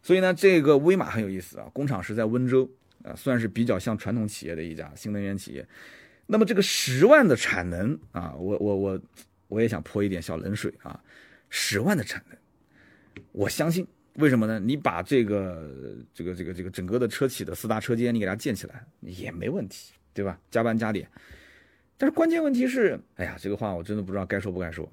[0.02, 2.70] 所以呢，这个威马很有意思啊，工厂是在温州
[3.02, 5.66] 啊，算是比较像传统企业的一家新能源企业。
[6.26, 9.00] 那么这个十万的产能啊，我我我
[9.48, 11.02] 我也想泼一点小冷水啊。
[11.50, 12.38] 十万的产能，
[13.32, 13.86] 我相信
[14.18, 14.60] 为什么呢？
[14.60, 15.70] 你把这个
[16.14, 19.92] 这个这个这个整个的车企的四大车间你给它建起来也没问题。
[20.14, 20.36] 对吧？
[20.50, 21.08] 加班加点，
[21.96, 24.90] 但是关键问题是，哎呀，这个话我真的不知道该说不该说。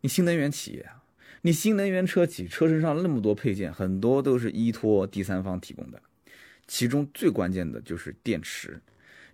[0.00, 1.00] 你新能源企业啊，
[1.42, 6.02] 你新能源车企车身上那么多配件，很多都是依托第三方提供的，
[6.66, 8.80] 其中最关键的就是电池。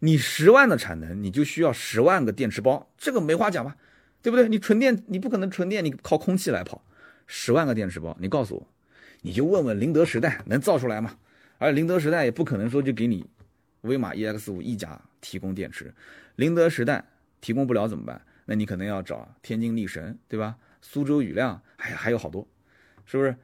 [0.00, 3.74] 你十万的产能，你就需要十万个电池包，这个没话讲吧？
[4.20, 4.46] 对不对？
[4.46, 6.84] 你纯电，你不可能纯电，你靠空气来跑，
[7.26, 8.68] 十万个电池包，你告诉我，
[9.22, 11.16] 你就问问宁德时代能造出来吗？
[11.58, 13.26] 而宁德时代也不可能说就给你。
[13.82, 15.92] 威马 EX 五一家提供电池，
[16.36, 17.04] 宁德时代
[17.40, 18.20] 提供不了怎么办？
[18.44, 20.56] 那你可能要找天津力神，对吧？
[20.82, 22.46] 苏州宇亮，还还有好多，
[23.04, 23.34] 是不是？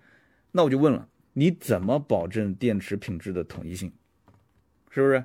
[0.52, 3.92] 那我就问了，你怎么保证电池品质的统一性？
[4.90, 5.24] 是不是？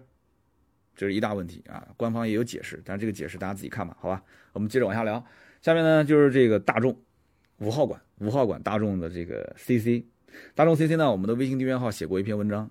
[0.96, 1.88] 这是一大问题啊！
[1.98, 4.22] 官方也有解释，但这个解释大家自己看吧，好吧？
[4.54, 5.26] 我们接着往下聊。
[5.62, 6.96] 下面呢就是这个大众
[7.58, 10.04] 五号馆，五号馆大众的这个 CC，
[10.56, 12.70] 大众 CC 呢，我们的微信订阅号写过一篇文章。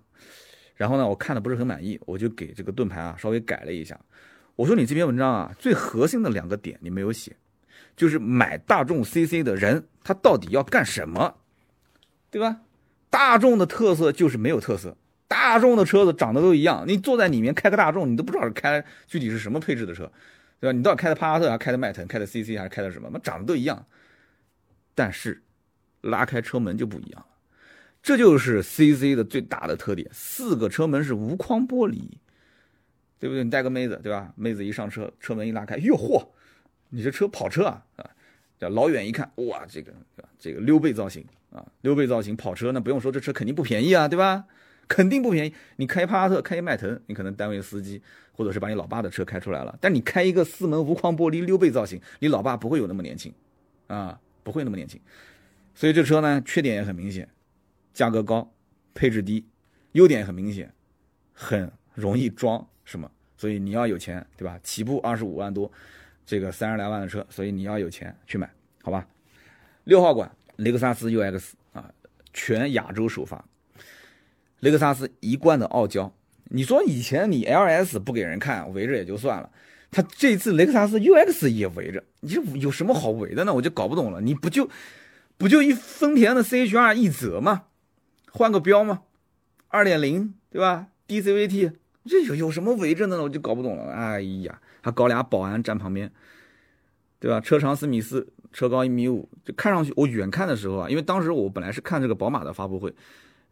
[0.76, 4.00] 然后呢，我看的不是很满意，我就给这个盾牌啊稍微改了一下。
[4.56, 7.36] 我说你这篇文章啊，最核心的两个点你没有写，
[7.96, 11.36] 就是买大众 CC 的人他到底要干什么，
[12.30, 12.60] 对吧？
[13.10, 14.96] 大众的特色就是没有特色，
[15.28, 20.10] 大众的车子长得都一样，你坐在里面开个大众，你都不知道是开具体是什么配置的车，
[20.60, 20.76] 对吧？
[20.76, 23.10] 你到底开的帕萨特还是开的迈腾，开的 CC 还是开的什么？
[23.12, 23.84] 那长得都一样，
[24.94, 25.42] 但是
[26.02, 27.26] 拉开车门就不一样了。
[28.02, 32.00] 这就是 CC 的最大的特点，四个车门是无框玻璃，
[33.18, 33.44] 对不对？
[33.44, 34.32] 你带个妹子，对吧？
[34.36, 36.26] 妹子一上车，车门一拉开，哟嚯，
[36.88, 38.10] 你这车跑车啊啊！
[38.70, 39.92] 老远一看，哇，这个
[40.38, 44.44] 这个溜背造型啊，溜背造型跑车，那不用说，这车肯定不便宜啊，对吧？
[44.88, 45.54] 肯定不便宜。
[45.76, 53.32] 你开帕萨特，开一迈腾，你可能单位司机，或者是把你老爸的车开出来了，但你开一个四门无框玻璃溜背造型，你老爸不会有那么年轻
[53.86, 55.00] 啊，不会那么年轻。
[55.74, 57.28] 所以这车呢，缺点也很明显。
[58.00, 58.50] 价格高，
[58.94, 59.46] 配置低，
[59.92, 60.72] 优点很明显，
[61.34, 63.10] 很容易装，是吗？
[63.36, 64.58] 所以你要有钱，对吧？
[64.62, 65.70] 起步二十五万多，
[66.24, 69.06] 这个三十来万的车，所以你要有钱去买，好吧？
[69.84, 71.92] 六号馆，雷克萨斯 UX 啊，
[72.32, 73.44] 全亚洲首发。
[74.60, 76.10] 雷克萨斯一贯的傲娇，
[76.44, 79.52] 你说以前你 LS 不给人看，围着也就算了，
[79.90, 83.52] 他这次雷克萨斯 UX 也围着，你这有什么好围的呢？
[83.52, 84.70] 我就搞不懂了，你不就
[85.36, 87.64] 不就一丰田的 CHR 一泽吗？
[88.32, 89.02] 换个标吗？
[89.68, 91.72] 二点零对吧？DCVT
[92.04, 93.22] 这有有什么伪证的呢？
[93.22, 93.92] 我就搞不懂了。
[93.92, 96.10] 哎呀，还搞俩保安站旁边，
[97.18, 97.40] 对吧？
[97.40, 102.92] 车长四米四，车高一米五，就看上去我远看的时候啊，因为当时我本来是看这个宝马的发布会，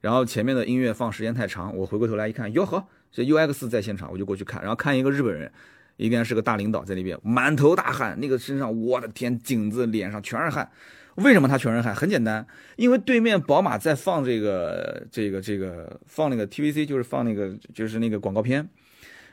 [0.00, 5.52] 然后前面的音乐放时间太长，我回过头来一看，哟呵，这 UX 在现场，我就过去看，然后看一个日本人，
[5.98, 10.70] 应该是个大领导在那边，满头大汗，那个身上，我的天，颈子、脸上全是汗。
[11.18, 11.94] 为什么他全是汗？
[11.94, 18.68] 很简单，因为对面宝马在放这个、这个、这个放那个 TVC，就是放那个就是那个广告片，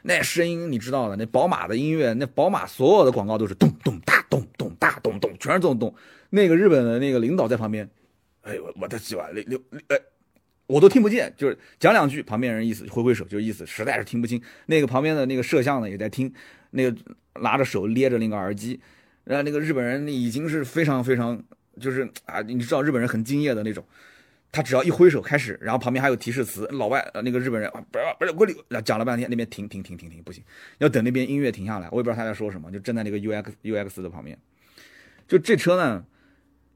[0.02, 5.94] 那声音你知道的，那宝马的音乐，那宝马所有的广告都是咚咚哒咚咚哒咚咚，全是这种咚。
[6.32, 7.88] 那个日本的那个领导在旁边，
[8.42, 9.98] 哎我我的喜欢六六哎，
[10.66, 14.42] 我都听不见，就是讲两句，旁边人意思挥挥手，就意思实在是听不清。
[14.66, 16.34] 那个旁边的那个摄像呢也在听，
[16.72, 16.98] 那个
[17.42, 18.80] 拿着手捏着那个耳机，
[19.24, 21.44] 然后那个日本人已经是非常非常。
[21.80, 23.86] 就是啊，你知道日本人很敬业的那种，
[24.52, 30.42] 他只要一挥手开始，然后旁边还有提示词，老外那个日本人啊不是不是过里讲了半天，那边停停停停停不行，
[30.78, 34.38] 要等那边音乐停下来，我也不知道他在说什么，就站在那个 U X U X 的旁边。
[35.28, 36.06] 就这车呢，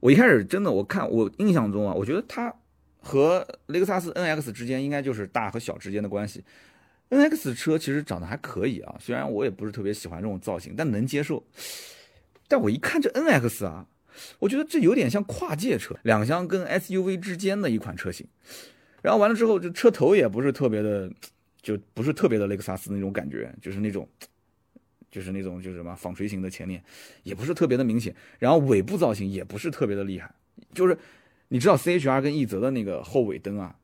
[0.02, 2.54] 我一开始真的我看我印象中啊，我觉得它
[3.00, 6.44] 和雷克萨斯 N X 之间应该就是大和小之间的关系。
[7.10, 11.42] N X 车其实长得还可以啊，虽然我也不是特别喜欢这种造型，但能接受。
[12.48, 13.88] 但我一看这 N X 啊。
[14.40, 18.26] 我觉得这有点像跨界车，两厢跟 SUV 之间的一款车型。
[19.02, 21.10] 然后完了之后，这车头也不是特别的，
[21.62, 24.08] 就不是特别的雷克萨斯那种感觉，就是那种，
[25.10, 26.84] 就是那种就是什么纺锤型的前脸，
[27.24, 28.14] 也不是特别的明显。
[28.38, 30.30] 然后尾部造型也不是特别的厉害，
[30.74, 30.98] 就是
[31.48, 33.76] 你知道 CHR 跟奕泽的那个后尾灯啊，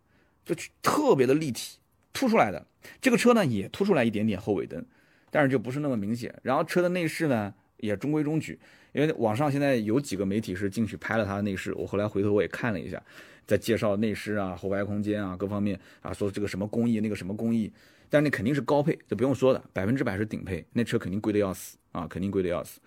[0.44, 1.78] 就特别的立体
[2.12, 2.68] 凸出来的。
[3.00, 4.86] 这个车呢也凸出来一点点后尾灯，
[5.32, 6.38] 但是就不是那么明显。
[6.44, 8.60] 然后车的内饰呢也中规中矩。
[8.96, 13.02] 因为网上现在有几个媒体是进去拍了它的内饰，我后来回头我也看了一下，
[13.46, 17.70] 在介绍内饰啊、后排空间啊各方面啊，说这个什么工艺那个什么工艺，
[18.10, 22.80] 但那肯定是高配，这不用说的，百分之百是顶配，那车肯定贵的要死啊，肯定贵的要死。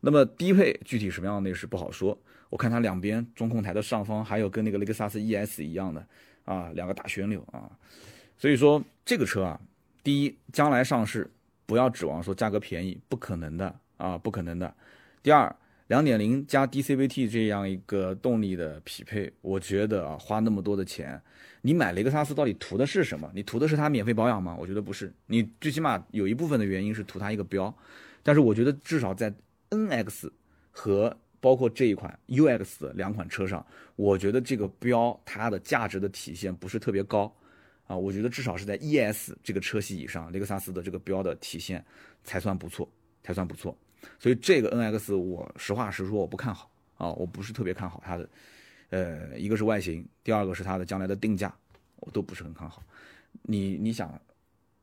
[0.00, 2.16] 那么低配具体什么样的内饰不好说，
[2.50, 6.06] 我看它两边中控台的上方还有跟那个雷克萨斯 ES 一样的
[6.44, 7.70] 啊，两个大旋钮啊，
[8.36, 9.58] 所以说这个车啊，
[10.04, 11.30] 第一将来上市
[11.64, 14.74] 不要指望说价格便宜，不可能的啊，不可能的。
[15.26, 15.52] 第二，
[15.88, 21.20] 两点零加 DCVT 这样一个动力的匹配，我觉得啊，花那么多的钱，
[21.62, 23.28] 你买雷克萨斯到底图的是什么？
[23.34, 24.56] 你图的是它免费保养吗？
[24.56, 27.76] 我觉得不是，你最起码有一部分的原因是图它一个标。
[28.22, 29.34] 但是我觉得至少在
[29.70, 30.30] NX
[30.70, 37.34] 和包括这一款 UX 两款车上，我觉得这个标它的价值的体现不是特别高
[37.88, 37.96] 啊。
[37.96, 41.84] 我觉得至少是在 ES 这个车系以上，雷克萨斯的这个标的体现
[42.22, 42.88] 才算不错，
[43.24, 43.76] 才算不错。
[44.18, 48.28] 所以这个 NX 我实话实说我不看好啊，我不是特别看好它的，
[48.90, 51.54] 呃，一个是外形，第二个是它的将来的定价，
[51.96, 52.82] 我都不是很看好。
[53.42, 54.20] 你你想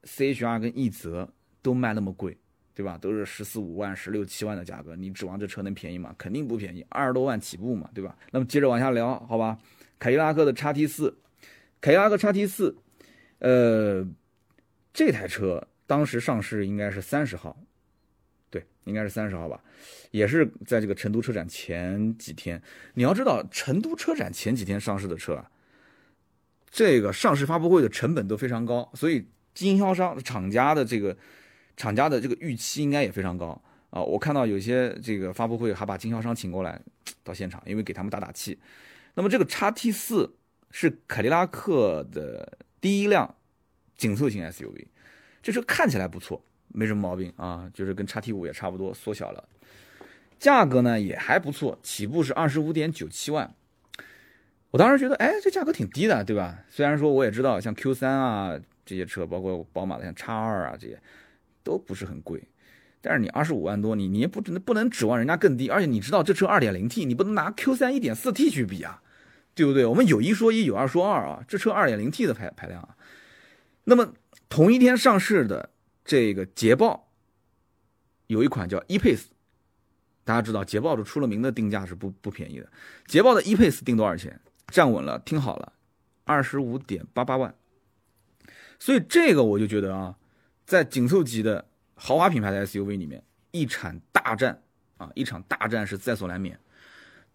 [0.04, 1.28] ，CHR 跟奕泽
[1.62, 2.38] 都卖那么贵，
[2.76, 2.98] 对吧？
[2.98, 6.14] 都是十四五万、十六七万的价格，你指望这车能便宜吗？
[6.18, 8.16] 肯定不便宜，二十多万起步嘛，对吧？
[8.32, 9.58] 那么接着往下聊，好吧？
[9.98, 11.18] 凯迪拉克的叉 T 四，
[11.82, 12.78] 凯迪拉克叉 T 四，
[13.40, 14.06] 呃，
[14.94, 17.58] 这台车当时上市应该是三十号。
[18.54, 19.60] 对应该是三十号吧，
[20.12, 22.62] 也是在这个成都车展前几天。
[22.94, 25.50] 你要知道，成都车展前几天上市的车啊，
[26.70, 31.18] 这个上市发布会的成本都非常高，所以经销商、厂家的这个
[31.76, 34.00] 厂家的这个预期应该也非常高啊。
[34.00, 36.80] 我看到有些这个发布会还把经销商请过来
[37.24, 38.60] 到现场，因为给他们打打气。
[39.16, 40.36] 那么这个叉 T 四
[40.70, 43.36] 是凯迪拉克的第一辆
[43.98, 44.86] 紧凑型 SUV，
[45.42, 46.44] 这车看起来不错。
[46.74, 49.48] 没什么毛病啊，就是跟叉 T 五也差不多，缩小了，
[50.38, 53.56] 价格呢也还不错，起步是二十五点九七万。
[54.72, 56.58] 我当时觉得，哎，这价格挺低的，对吧？
[56.68, 61.00] 虽然说我也知道，像 Q 三啊这些车，包括宝马的像叉二啊这些，
[61.64, 62.42] 都不是很贵，
[63.00, 69.04] 但是你二十五万多，你你也不能不能指望人家更低，而且你知道这车二点零 T，你不能拿 Q 三一点四 T 去比啊，
[69.54, 69.86] 对不对？
[69.86, 72.98] 我们有一说一，有二说二啊，这车二点零 T 的排排量啊，
[73.84, 74.12] 那么
[74.50, 75.70] 同一天上市的。
[76.04, 77.10] 这个捷豹
[78.28, 79.26] 有一款叫 E-Pace，
[80.24, 82.70] 大家知道捷豹的出了名的定价是不不便宜的。
[83.08, 84.40] 捷豹的 E-Pace 定多少钱？
[84.68, 85.74] 站稳了，听好了，
[86.24, 87.54] 二十五点八八万。
[88.80, 90.18] 所以这个我就觉得啊，
[90.66, 94.64] 在紧凑级的豪华品牌的 SUV 里面，一场大战
[94.98, 96.60] 啊，一场大战是在所难免。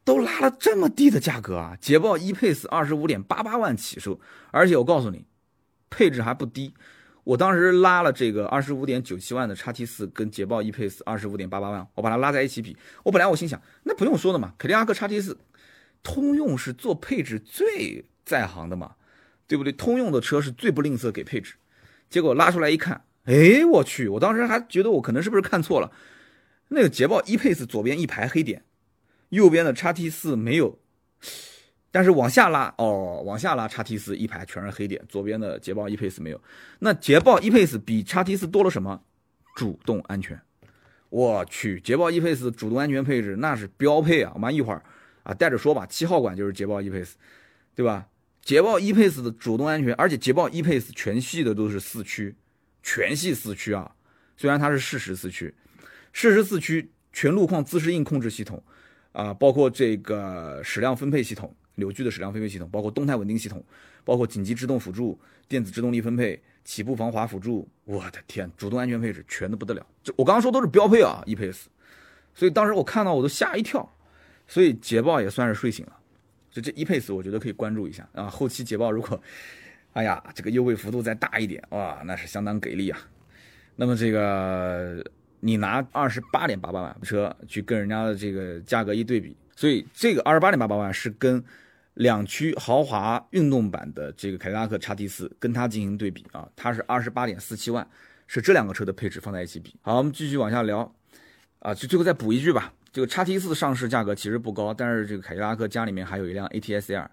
[0.05, 4.19] 都拉了这么低的价格啊，捷豹 E-Pace 二十五点八八万起售，
[4.51, 5.27] 而且我告诉你，
[5.91, 6.75] 配置还不低。
[7.29, 12.74] 我当时拉了这个二十五点九七万的叉 T 四跟捷豹 E-Pace 二十五点八八万，我把它拉在一起比。
[13.03, 15.37] 我本来我心想，那不用说的嘛，凯迪拉克叉 T 四，
[16.03, 18.93] 通用是做配置最在行的嘛，
[19.47, 19.70] 对不对？
[19.74, 21.57] 通用的车是最不吝啬给配置。
[22.09, 24.09] 结果拉出来一看，哎，我去！
[24.09, 25.93] 我当时还觉得我可能是不是看错了，
[26.68, 28.64] 那个捷豹 E-Pace 左边一排黑点，
[29.29, 30.79] 右边的叉 T 四没有，
[31.91, 36.41] 但是往下拉，哦，往下拉叉 T 四一排全是黑点，左边的捷豹 E-Pace 没有。
[36.78, 39.01] 那捷豹 E-Pace 比叉 T 四多了什么？
[39.57, 40.41] 主动安全。
[41.09, 44.32] 我去，捷豹 E-Pace 主动安全配置那是标配啊！
[44.34, 44.82] 我们一会儿
[45.22, 47.12] 啊带着说吧，七号馆就是捷豹 E-Pace，
[47.74, 48.07] 对吧？
[48.43, 52.36] 捷豹 E-Pace 的主动安全，而且捷豹 E-Pace 全系的都是四驱，
[52.82, 53.91] 全系四驱啊。
[54.36, 55.55] 虽然它是适时四驱，
[56.12, 58.62] 适时四驱全路况自适应控制系统
[59.12, 63.64] 啊，包括这个矢量分配系统，扭矩的矢量分配系统，包括动态稳定系统，
[64.05, 65.18] 包括紧急制动辅助、
[65.49, 67.66] 电子制动力分配、起步防滑辅助。
[67.85, 69.87] 我的天，主动安全配置全的不得了。
[70.03, 71.64] 这我刚刚说都是标配啊，E-Pace。
[72.35, 73.91] 所以当时我看到我都吓一跳，
[74.47, 75.93] 所以捷豹也算是睡醒了。
[76.51, 78.29] 就这 E-Pace，我觉得可以关注一下啊。
[78.29, 79.20] 后期捷豹如果，
[79.93, 82.99] 哎呀，这个优惠幅度再大一点，哇，那是相当给力啊。
[83.76, 85.05] 那么这个
[85.41, 91.43] 你拿二十八点八八万车去跟人家的这个价格一对比，所以这个二十八点八八万是跟
[91.99, 97.84] 两驱豪华运动版的这个凯迪拉克叉 T 四跟它进行对比啊，它是二十八点四七万，
[98.28, 99.74] 是这两个车的配置放在一起比。
[99.82, 100.94] 好，我们继续往下聊
[101.59, 102.72] 啊，就最后再补一句吧。
[102.92, 107.11] 这个叉 T 四上市价格其实不高，但是这个凯迪拉克家里面还有一辆 ATS R，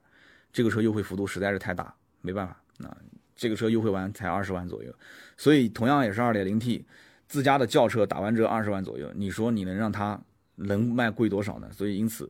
[0.53, 2.55] 这个车优惠幅度实在是太大，没办法，
[2.87, 2.95] 啊，
[3.35, 4.93] 这个车优惠完才二十万左右，
[5.35, 6.85] 所以同样也是二点零 T，
[7.27, 10.21] 自家的轿车打完折二十万左右，你说你能让它
[10.57, 11.67] 能卖贵多少呢？
[11.73, 12.29] 所以因此，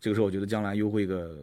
[0.00, 1.36] 这个车我觉得将来优惠个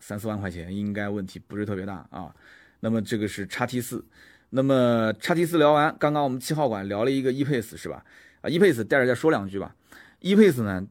[0.00, 2.34] 三四万块钱应该问题不是特别大啊。
[2.80, 4.04] 那么这个是叉 T 四，
[4.50, 8.04] 那么叉 T 四聊完，刚刚我们七号馆聊了一个 E-Pace 是吧？
[8.40, 9.74] 啊，E-Pace 带着再说两句吧。
[10.20, 10.86] E-Pace 呢，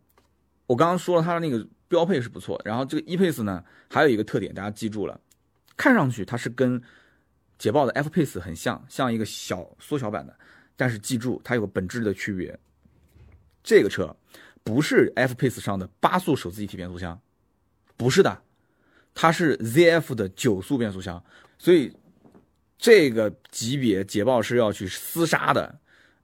[0.68, 5.20] 我刚刚说了它的那个标配是不错，然后这个 E-Pace 呢还有一个特点，大家记住了，
[5.76, 6.82] 看上去它是跟
[7.58, 10.34] 捷豹的 F-Pace 很像，像一个小缩小版的，
[10.78, 12.58] 但是记住它有个本质的区别，
[13.62, 14.16] 这个车
[14.64, 17.20] 不是 F-Pace 上的八速手自一体变速箱，
[17.97, 18.41] 不是的，
[19.14, 21.24] 它是 ZF 的九速变速箱，
[21.57, 21.91] 所以
[22.78, 25.80] 这个级别捷豹是要去厮杀的。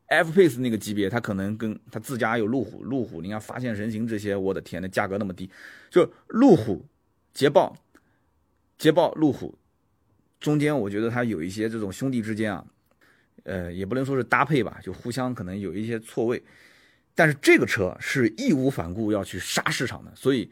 [0.09, 5.49] F Pace 那个级别，它可能跟它自家有路虎，路虎你看发现神行这些，我的天，那价格那么低，
[5.89, 6.85] 就路虎、
[7.33, 7.75] 捷豹、
[8.77, 9.53] 捷豹、路虎
[10.39, 12.65] 中间，我觉得它有一些这种兄弟之间啊，
[13.43, 16.41] 呃，也不能说是搭配吧，就互相可能有一些错位，
[17.18, 20.47] 但是这个车是义无反顾要去杀市场的，所以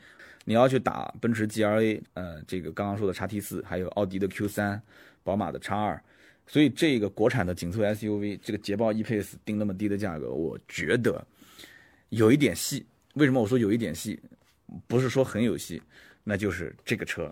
[0.45, 4.81] 你要去打奔驰 G L A，呃，这个刚刚说的叉 T 四，还有奥迪的 Q 三，
[5.23, 6.01] 宝马的叉二。
[6.47, 11.23] 所以这个国产的紧凑 SUV，这个捷豹 E-Pace 定那么低的价格，我觉得
[12.09, 12.83] 有一点戏。
[13.13, 14.19] 为什么我说有一点戏？
[14.87, 15.79] 不是说很有戏，
[16.23, 17.31] 那就是这个车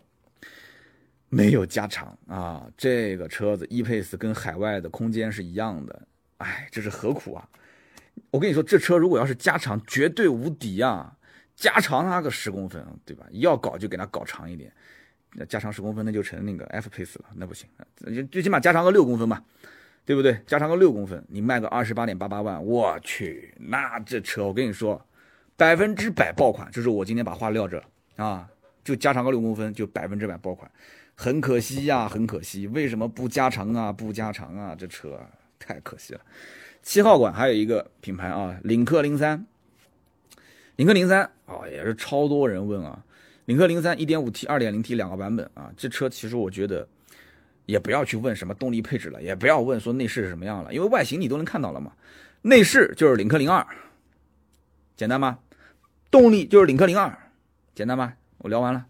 [1.29, 2.71] 没有加长啊。
[2.77, 6.07] 这个车子 E-Pace 跟海外的空间是一样的，
[6.37, 7.49] 哎，这是何苦啊？
[8.31, 11.15] 我跟你说，这车如果要是加长，绝对无敌啊！
[11.55, 13.25] 加长它个十公分，对吧？
[13.31, 14.71] 要搞就给它搞长一点。
[15.35, 17.67] 那加长十公分，那就成那个 F Pace 了，那不行，
[18.31, 19.43] 最起码加长个六公分吧，
[20.05, 20.39] 对不对？
[20.45, 25.03] 加长个六公分，你卖个二十八点八八万，我去，那这车我跟你说，
[25.55, 27.83] 百分之百爆款，就是我今天把话撂这
[28.15, 28.47] 啊，
[28.83, 30.69] 就加长个六公分，就百分之百爆款，
[31.15, 33.91] 很可惜呀，很可惜，为什么不加长啊？
[33.91, 34.75] 不加长啊？
[34.77, 35.19] 这车
[35.57, 36.21] 太可惜了。
[36.83, 39.43] 七号馆还有一个品牌啊，领克零三，
[40.75, 43.03] 领克零三啊，也是超多人问啊。
[43.45, 46.87] 领克零三一点五 T、二点零 T 两个版本啊，这车其实我觉得
[47.65, 51.93] 也不要去问什么动力配置了，也不要问说内饰是什么样了，因为外形你都能看到了嘛。
[52.43, 53.65] 内饰就是领克零二，
[54.95, 55.39] 简单吗？
[56.11, 57.17] 动力就是领克零二，
[57.73, 58.13] 简单吗？
[58.39, 58.85] 我聊完了，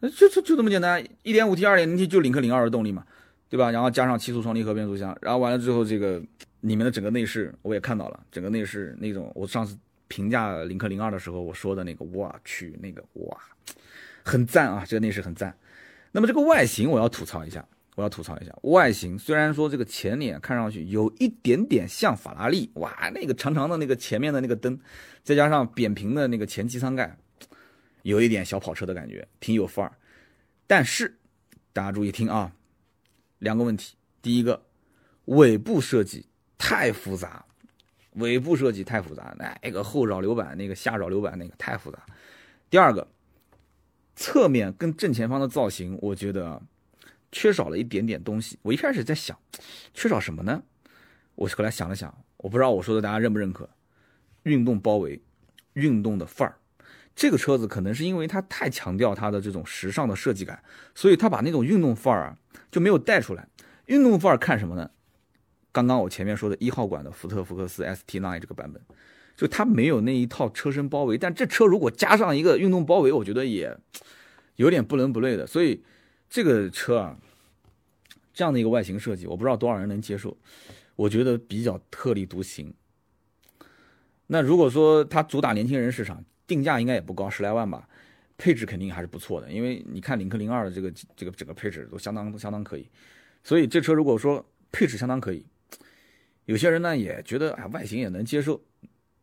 [0.00, 3.04] 就就就这么简单，一点五 T、二点零 T 就领克零二的动力嘛，
[3.48, 3.70] 对吧？
[3.70, 6.22] 然后加上七速双离合变速箱，然后完了之后，这个
[6.60, 9.76] 里面的整个内饰我也看到了，整个内饰那种我上次。
[10.10, 13.38] 评价领克零二的时候，我说的那个，我去，那个哇，
[14.24, 15.54] 很赞啊，这个内饰很赞。
[16.12, 17.62] 那么这个外形我要吐槽一下，
[17.94, 19.18] 我要吐槽一下外形。
[19.18, 24.80] 虽然说这个前脸看上去有一点点像法拉利，哇，那个长长的那个前面的那个灯，
[25.22, 27.14] 再加上扁平的那个前机舱盖，
[28.00, 29.92] 有一点小跑车的感觉，挺有范儿。
[30.66, 31.18] 但是
[31.74, 32.50] 大家注意听啊，
[33.40, 33.94] 两个问题。
[34.22, 34.62] 第一个，
[35.26, 36.24] 尾部设计
[36.58, 37.44] 太复杂。
[38.14, 39.32] 尾部设计太复杂，
[39.62, 41.98] 那个后扰流板，那个下扰流板，那个太复杂。
[42.68, 43.06] 第二个，
[44.16, 46.60] 侧面跟正前方的造型，我觉得
[47.30, 48.58] 缺少了一点点东西。
[48.62, 49.38] 我一开始在想，
[49.94, 50.62] 缺少什么呢？
[51.36, 53.68] 我后来想了想，我不知道我说的大家认不认可。
[54.42, 55.22] 运动包围，
[55.74, 56.56] 运动的范儿。
[57.14, 60.60] 这个车子可能是因为它太强调它的这种时尚的设计感，
[60.94, 62.38] 所以它把那种运动范儿啊
[62.72, 63.46] 就没有带出来。
[63.86, 64.90] 运动范儿看什么呢？
[65.78, 68.82] 刚刚我前面说的一号馆的福特福克斯 ST9 这个版本，
[69.36, 73.76] 就它没有那一套车身包围，但这车如果加上一个运动包围，我觉得也
[74.56, 75.46] 有点不伦不类的。
[75.46, 75.80] 所以
[76.28, 77.16] 这个车啊，
[78.32, 80.36] 这样的一个外形设计，我不知道多少人能接受，
[80.96, 82.74] 我觉得比较特立独行。
[84.26, 87.88] 那如果说它主打年轻人市场，定价应该也不高，十来万吧。
[88.36, 92.88] 配置肯定还是不错的，因为你看领克零二的这个这个整个配置都相当相当可以，
[93.42, 95.44] 所以这车如果说配置相当可以，
[96.48, 98.58] 有些人呢也觉得啊外形也能接受，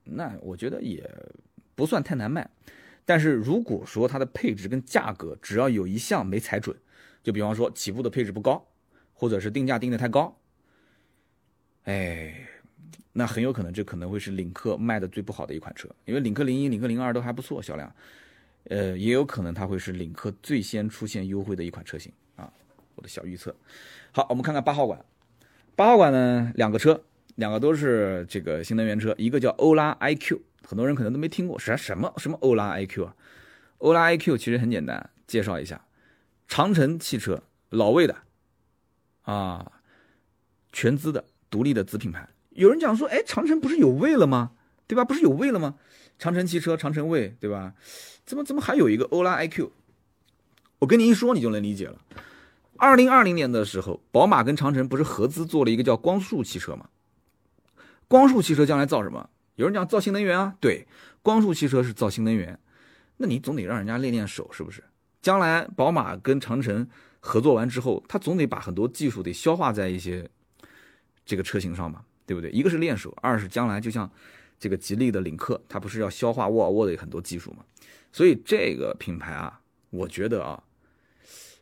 [0.03, 1.09] 那我觉得也
[1.73, 2.47] 不算太难卖。
[3.03, 6.77] 但是如果说它的配置跟价格只要有一项没踩准，
[7.23, 8.63] 就比方说起步的配置不高，
[9.15, 10.37] 或者是定价定的太高，
[11.85, 12.47] 哎，
[13.11, 17.91] 那很有可能这可能会是领克卖的最不好的一款车，因为领克零一、领克零二都还不错销量。
[18.65, 22.53] 呃，也有可能它会是领克最先出现优惠的一款车型啊，
[22.93, 23.55] 我的小预测。
[24.11, 25.03] 好，我们看看八号馆。
[25.75, 27.03] 八号馆呢，两个车，
[27.35, 33.15] 两个都是这个新能源车，一个叫欧拉 iQ，很多人可能都没听过，啥什么什么欧拉 iQ 啊？
[33.79, 35.85] 欧拉 iQ 其实很简单，介绍一下，
[36.47, 38.15] 长城汽车老魏的
[39.23, 39.71] 啊，
[40.71, 42.29] 全资的独立的子品牌。
[42.51, 44.51] 有人讲说，哎，长城不是有魏了吗？
[44.87, 45.03] 对吧？
[45.03, 45.75] 不是有魏了吗？
[46.17, 47.73] 长城汽车、长城魏，对吧？
[48.25, 49.69] 怎么怎么还有一个欧拉 iQ？
[50.79, 51.99] 我跟你一说，你就能理解了。
[52.77, 56.87] 二零二零年的时候，宝马跟长城不是合资做了一个叫光速汽车吗？
[58.07, 59.29] 光速汽车将来造什么？
[59.55, 60.87] 有人讲造新能源啊，对，
[61.21, 62.59] 光速汽车是造新能源。
[63.17, 64.83] 那你总得让人家练练手，是不是？
[65.21, 66.87] 将来宝马跟长城
[67.19, 70.29] 合作完之后，他总得把很多技术得消化在一些
[71.25, 72.49] 这个车型上吧，对不对？
[72.51, 74.09] 一个是练手，二是将来就像。
[74.57, 77.65] 这个吉利的领克，它不是要消化沃尔沃的很多技术吗？
[78.13, 80.63] 所以这个品牌啊，我觉得啊，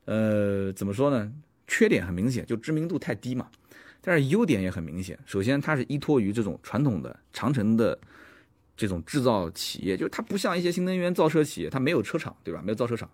[0.06, 1.34] 呃，怎么说呢？
[1.68, 3.50] 缺点很明显，就知名度太低嘛。
[4.06, 5.18] 但是优点也很明显。
[5.26, 7.98] 首先，它是依托于这种传统的长城的
[8.76, 12.62] 这种制造企业，就是它不像一些新能源造车企业，它没有车厂，对吧？
[12.62, 13.10] 没有造车厂。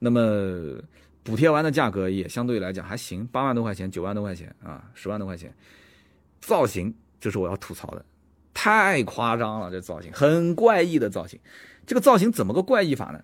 [0.00, 0.80] 那么
[1.22, 5.54] 补贴完的价格也相对来讲还行，八万多块钱、九万多块钱啊，十万多块钱。
[6.40, 8.04] 造型，这是我要吐槽的。
[8.54, 11.38] 太夸张了，这造型很怪异的造型。
[11.86, 13.22] 这个造型怎么个怪异法呢？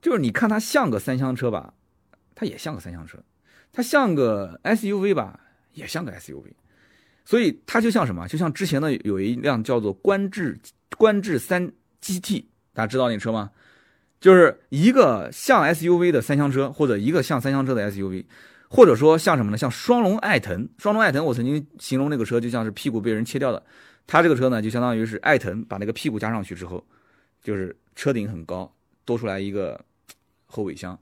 [0.00, 1.74] 就是你看它像个三厢车吧，
[2.34, 3.18] 它也像个三厢车；
[3.72, 5.40] 它像个 SUV 吧，
[5.74, 6.44] 也像个 SUV。
[7.24, 8.26] 所以它就像什么？
[8.26, 10.58] 就像之前的有一辆叫做观致
[10.96, 11.70] 观致三
[12.00, 13.50] GT，大家知道那车吗？
[14.20, 18.24] 就是一个像 SUV 的三厢车，或者一个像三厢车的 SUV，
[18.68, 19.58] 或者说像什么呢？
[19.58, 20.68] 像双龙艾腾。
[20.78, 23.62] 双龙艾腾，我曾经形容那个车就像是屁股被人切掉的。
[24.06, 26.84] 它这个车呢，就相当于是艾腾把那个屁股加上去之后，
[27.42, 28.72] 就是车顶很高，
[29.04, 29.80] 多出来一个
[30.46, 30.98] 后尾箱，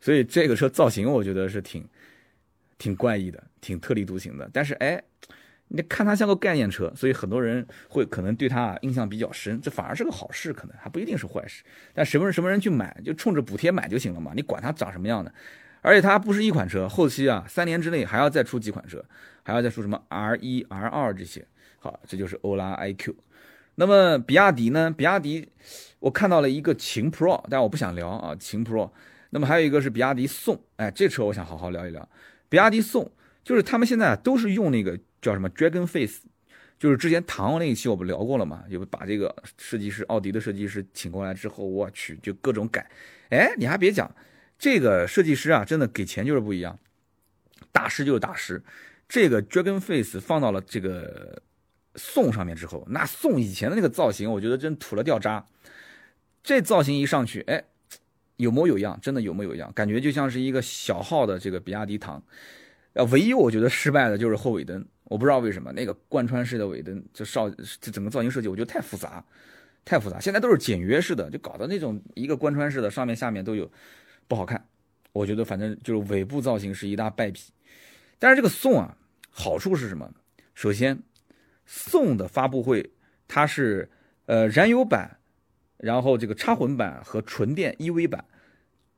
[0.00, 1.82] 所以这个车造型我觉得是挺
[2.84, 4.46] 挺怪异的，挺特立独行的。
[4.52, 5.02] 但是哎，
[5.68, 11.64] 你看它像个概念车，所以很多人会可能对它印象比较深，这反而是个好事，可能还不一定是坏事。
[11.94, 15.32] 但什么人什么人去买，就冲着补贴买就行了嘛，你管它长什么样的。
[15.80, 19.02] 而且它不是一款车，后期啊，三年之内还要再出几款车，
[19.42, 21.46] 还要再出什么 R 一、R 二这些。
[21.78, 23.14] 好，这就是欧拉 iQ。
[23.76, 24.90] 那么比亚迪呢？
[24.90, 25.48] 比亚迪，
[26.00, 28.90] 我看到了一个秦 Pro，但我不想聊啊，秦 Pro。
[29.30, 32.08] 那么还有一个是比亚迪宋，哎，这车我想好好聊一聊。
[32.54, 33.10] 比亚迪宋
[33.42, 36.20] 就是他们现在都是用那个叫什么 Dragon Face，
[36.78, 42.88] 就是之前唐那一期我不聊过了嘛，就把这个设计师奥迪的设计师请过来之后，我去就各种改。
[43.30, 44.08] 哎，你还别讲，
[44.56, 46.78] 这个设计师啊，真的给钱就是不一样，
[47.72, 48.62] 大师就是大师。
[49.08, 51.42] 这个 Dragon Face 放到了这个。
[51.96, 55.44] 宋上面之后，那宋以前的那个造型，我觉得真土了掉渣。
[56.42, 57.64] 这造型一上去，哎，
[58.36, 62.22] 有模有样，真的有模有样，感觉就像是一个小号的这个比亚迪唐。
[62.94, 69.24] 呃，唯一我觉得失败的就是后尾灯，我不知道为什么那个贯穿式的尾灯，这少这整个造型设计，我觉得太复杂，
[69.84, 70.20] 太复杂。
[70.20, 73.70] 现在都是简约式的，就搞的那种一个贯穿式的，上面下面都有，
[74.28, 74.64] 不好看。
[75.12, 77.40] 我觉得反正就是尾部造型是一大败笔。
[78.18, 78.96] 但是这个宋啊，
[79.30, 80.12] 好处是什么？
[80.54, 81.02] 首先。
[81.66, 82.90] 宋的发布会，
[83.26, 83.90] 它是
[84.26, 85.16] 呃燃油版，
[85.84, 88.24] 然后这个插混版和纯电 EV 版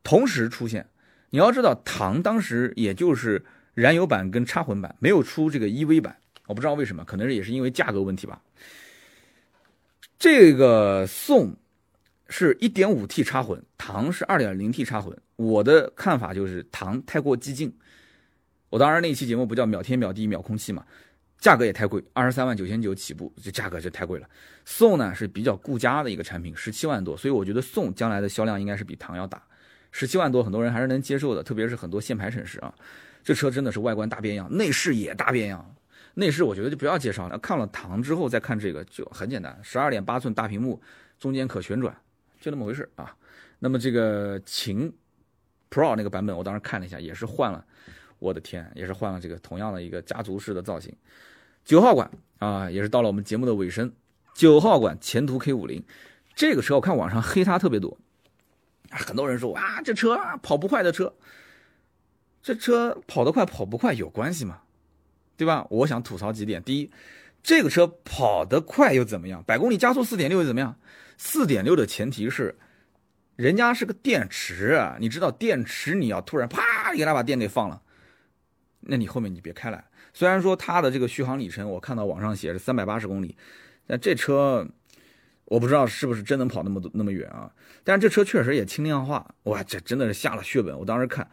[0.05, 0.87] 同时出现。
[1.30, 6.16] 你要知道，唐当时也就是燃油版跟插混版，没有出这个 EV 版。
[6.47, 8.41] 我不知道为什么，可能也是因为价格问题吧。
[10.16, 11.57] 这个宋
[12.28, 15.18] 是一点五 T 插混，唐是二点零 T 插混。
[15.34, 17.76] 我的看法就是唐太过激进。
[18.70, 20.87] 我当然那期节目不叫秒天秒地秒空气嘛。
[21.39, 24.28] 价格也太贵，二十三万九千九起步，这价格就太贵了。
[24.64, 29.43] 宋呢是比较顾家的一个产品，十七万多，所以我觉得宋将来的销量应该是比唐要大。
[29.93, 32.74] 十七万多，很多人还是能接受的，特别是很多限牌城市啊。
[33.22, 35.74] 这车真的是外观大变样，内饰也大变样。
[36.14, 40.80] 内饰我觉得就不要介绍了，看了唐之后再看这个就很简单，十二点八寸大屏幕，
[41.18, 41.95] 中间可旋转，
[42.41, 43.14] 就那么回事啊。
[43.59, 44.93] 那么这个秦
[45.70, 47.64] Pro 那个版本，我当时看了一下，也是换了，
[48.19, 50.95] 我的天，也是换了这个同样的一个家族式的造型。
[51.64, 53.93] 九号馆啊，也是到了我们节目的尾声。
[54.35, 55.83] 九号馆前途 K 五零，
[56.35, 57.99] 这个车我看网上黑它特别多，
[58.91, 61.14] 很多人说哇，这车跑不快的车，
[62.43, 64.61] 这车跑得快跑不快有关系吗？
[65.37, 65.67] 对吧？
[65.71, 66.62] 我想吐槽几点。
[66.62, 66.91] 第一，
[67.43, 69.43] 这个车跑得快又怎么样？
[69.45, 70.79] 百公里加速四点六又怎么样？
[71.19, 72.57] 四点六的前提是，
[73.37, 77.83] 人家是个电池啊，你知道电池你要突然啪给它把电给放了，
[78.87, 79.84] 那你后面你别开了。
[80.14, 83.37] 虽然说它的这个续航里程，我看到网上写是三百八十公里，
[83.87, 84.66] 但这车
[85.45, 87.51] 我不知道是不是真能跑那么多那么远啊。
[87.84, 90.78] 但是这车确实也轻量化，哇，这真的是下了血本。
[90.78, 91.28] 我当时看，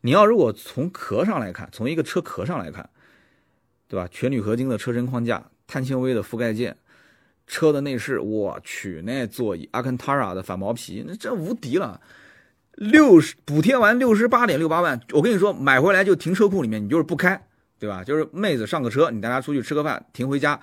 [0.00, 2.88] 你要如果从壳上来看，从一个车壳上来看。
[3.88, 4.08] 对吧？
[4.10, 6.74] 全铝合金的车身框架，碳纤维的覆盖件，
[7.46, 12.00] 车的内饰，我去，那座椅阿肯塔拉的反毛皮，那真无敌了。
[12.74, 17.40] 六十补贴完六十八点六八万，我跟你说，买回来就停车库里面，你就是不开，
[17.78, 18.02] 对吧？
[18.04, 20.60] 就是妹子上个车，你带她出去吃个饭，停回家，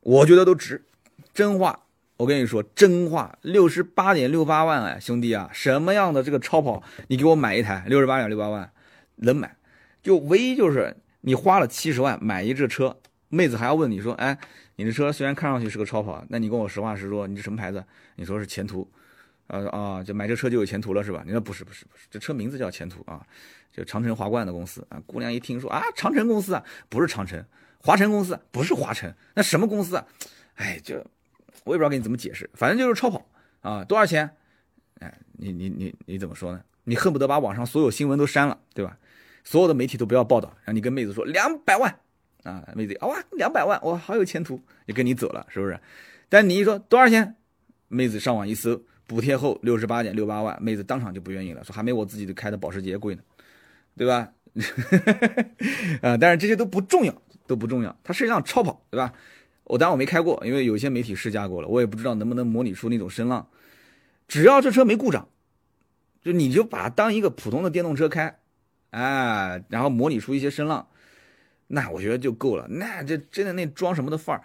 [0.00, 0.84] 我觉得都值。
[1.32, 1.80] 真话，
[2.16, 8.70] 我跟你说真话，六十八点六八万哎，兄弟啊，什么样的这个超跑，你给我买一台六十八点六八万，
[9.16, 9.56] 能买，
[10.02, 10.96] 就唯一就是。
[11.24, 12.96] 你花了七十万买一这车，
[13.28, 14.36] 妹子还要问你说，哎，
[14.74, 17.84] 你这车虽然看上去是个超跑，那你跟我实话实说，你这什么牌子？
[18.16, 18.90] 你说是前途，
[19.52, 21.22] 呃啊，就买这车就有前途了是吧？
[21.26, 23.24] 你说不是不是不是，这车名字叫前途啊，
[23.70, 24.98] 就长城华冠的公司啊。
[25.06, 27.44] 姑娘一听说啊，长城公司啊，不是长城，
[27.78, 30.06] 华晨公司不是华晨，那什么公司啊？
[30.54, 30.96] 哎，就
[31.64, 33.24] 我也不知道给你怎么解释，反正就是超跑
[33.60, 34.30] 啊，多少钱？
[35.00, 36.62] 哎，你你你你怎么说呢？
[36.84, 38.96] 你恨不得把网上所有新闻都删了，对吧？
[39.44, 41.94] 所有的媒体都不要报道，然后你跟妹子说两百万
[42.44, 45.78] 啊，妹子哇两百万哇好有前途，就跟你走了，是不是？
[46.30, 47.36] 但你一说多少钱，
[47.88, 53.22] 妹子上网一搜，补贴后六十八点六八万，妹子当场就不愿意了，说还没我自己开的保时捷贵呢，
[53.96, 54.32] 对吧？
[56.02, 59.12] 啊， 但是这些都不重要，都不重要，它是一辆超跑，对吧？
[59.64, 63.48] 我当然我没开过，因为有些媒体试驾过了，我也不知道能不能模拟出那种声浪。
[64.28, 65.28] 只要这车没故障，
[66.22, 68.38] 就你就把它当一个普通的电动车开。
[68.90, 70.86] 哎，然后模拟出一些声浪，
[71.68, 72.66] 那我觉得就够了。
[72.68, 74.42] 那这真的那装什么的范儿，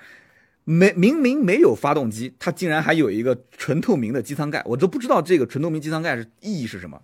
[0.69, 7.01] 没明明没有发动机，它竟然还有一个纯透明的机舱盖，我都不知道这个纯透明机舱盖是意义是什么。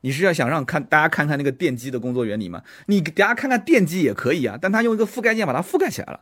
[0.00, 2.62] 你是要想让看大家看看那个电机的工作原理吗？
[2.86, 6.20] 你给大家看看电机也可以啊，但它用一个覆盖件把它覆盖起来了，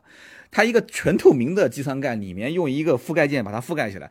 [0.50, 4.10] 它一个纯透明的机舱盖里面用一个覆盖件把它覆盖起来。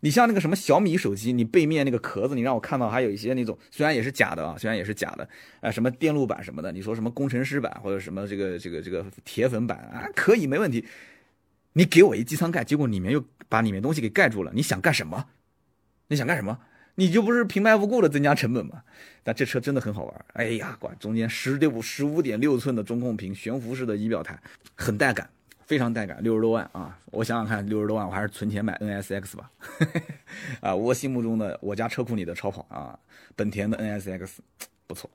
[0.00, 5.28] 你像那个什么小米手机，你背面那个壳子，你让我看到还有一些那种，虽然也是假的啊，虽然也是假的，
[5.60, 10.84] 啊，什么电路板什么的，你说什么工程师版或者什么这个这个这个铁粉版啊，可以没问题。
[11.76, 15.26] 你给我一机舱盖，结果里面又把里面东西给盖住了，你想干什么？
[16.08, 16.58] 你想干什么？
[16.94, 18.82] 你就不是平白无故的增加成本吗？
[19.22, 24.40] 但这车真的很好玩，哎呀，管中间十六十五点六寸的中控屏，悬浮式的仪表台，
[24.74, 25.28] 很带感。
[25.66, 26.96] 非常带感，六十多万啊！
[27.06, 29.50] 我想想看，六十多万，我还是存钱买 NSX 吧。
[30.62, 32.96] 啊，我心目中的我家车库里的超跑啊，
[33.34, 34.28] 本田的 NSX
[34.86, 35.10] 不错。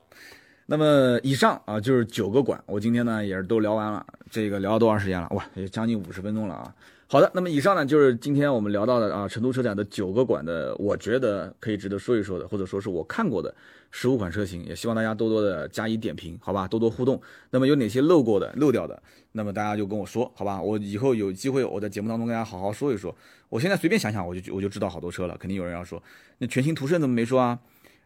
[0.66, 4.05] 那么以上啊就是九个馆，我今天呢也是都聊完了。
[4.30, 5.28] 这个聊了多长时间了？
[5.32, 6.74] 哇，也将近五十分钟了啊。
[7.07, 13.53] 好的，那么以上呢就是今天我们聊到的啊成都车展的九个馆的，我觉得可以值得说一说的，或者说是我看过的
[13.91, 16.66] 十五款车型，也希望大家多多的加以点评，好吧？
[16.66, 17.22] 多多互动。
[17.49, 19.03] 那么有哪些漏过的、漏掉的，
[19.34, 20.62] 那么大家就跟我说，好吧？
[20.62, 23.14] 我以后有机会我在节目当中跟大家好好说一说。
[23.49, 26.01] 我现在随便想想，我就我就知道好多车了，肯定有人要说，
[26.38, 27.59] 那全新途胜怎么没说啊？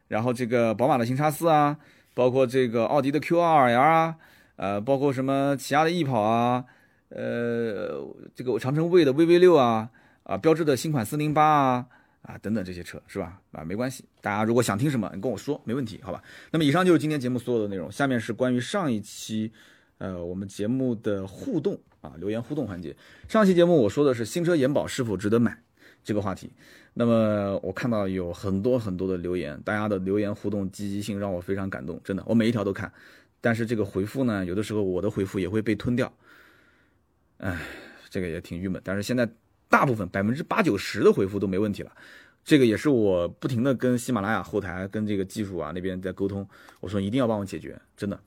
[0.07, 1.77] 然后这个宝马的新叉四啊，
[2.15, 4.15] 包括这个奥迪的 Q2L 啊，
[4.55, 6.65] 呃，包括什么起亚的 E 跑啊。
[7.09, 8.03] 呃，
[8.33, 9.89] 这个长城 V 的 VV 六啊，
[10.23, 11.85] 啊，标志的新款四零八啊，
[12.23, 13.39] 啊，等等这些车是吧？
[13.51, 16.21] 啊，没关系，大家如果想听什么，你跟我说，没问题，好吧？
[16.51, 19.51] 那么以上就是今天节目所有的内容，下面是关于上一期，
[19.99, 22.93] 呃，我们节目的互动啊，留言互动环节。
[23.29, 25.61] 上期节目我说的是新车延保是否值得买
[26.05, 26.49] 这个话题，
[26.93, 32.89] 那么我看到有很多很多的留言，大家的留言互动积极性让我非常感动，真的，我每一条都看，
[33.41, 36.13] 但是这个回复呢，有的时候我的回复也会被吞掉。
[37.39, 37.59] 哎，
[38.09, 39.27] 这个也挺郁闷，但是现在
[39.67, 41.91] 大部分百分之八九十的回复都没问题了，
[42.43, 46.47] 这个也是我不停的跟喜马拉雅后台跟这个技术啊那边在沟通，
[46.79, 48.17] 我说一定要帮我解决，真的。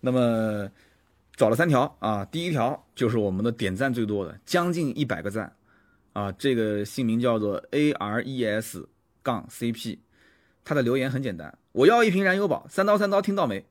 [0.00, 0.68] 那么
[1.36, 5.54] 找了三条啊，第一条就是我们的点赞最多的，将近一百个赞
[6.12, 8.88] 啊，这个姓名叫做 A R E S
[9.22, 10.00] 杠 C P，
[10.64, 13.64] 他的留言很简单，我要一瓶燃油宝，三刀三刀听到没？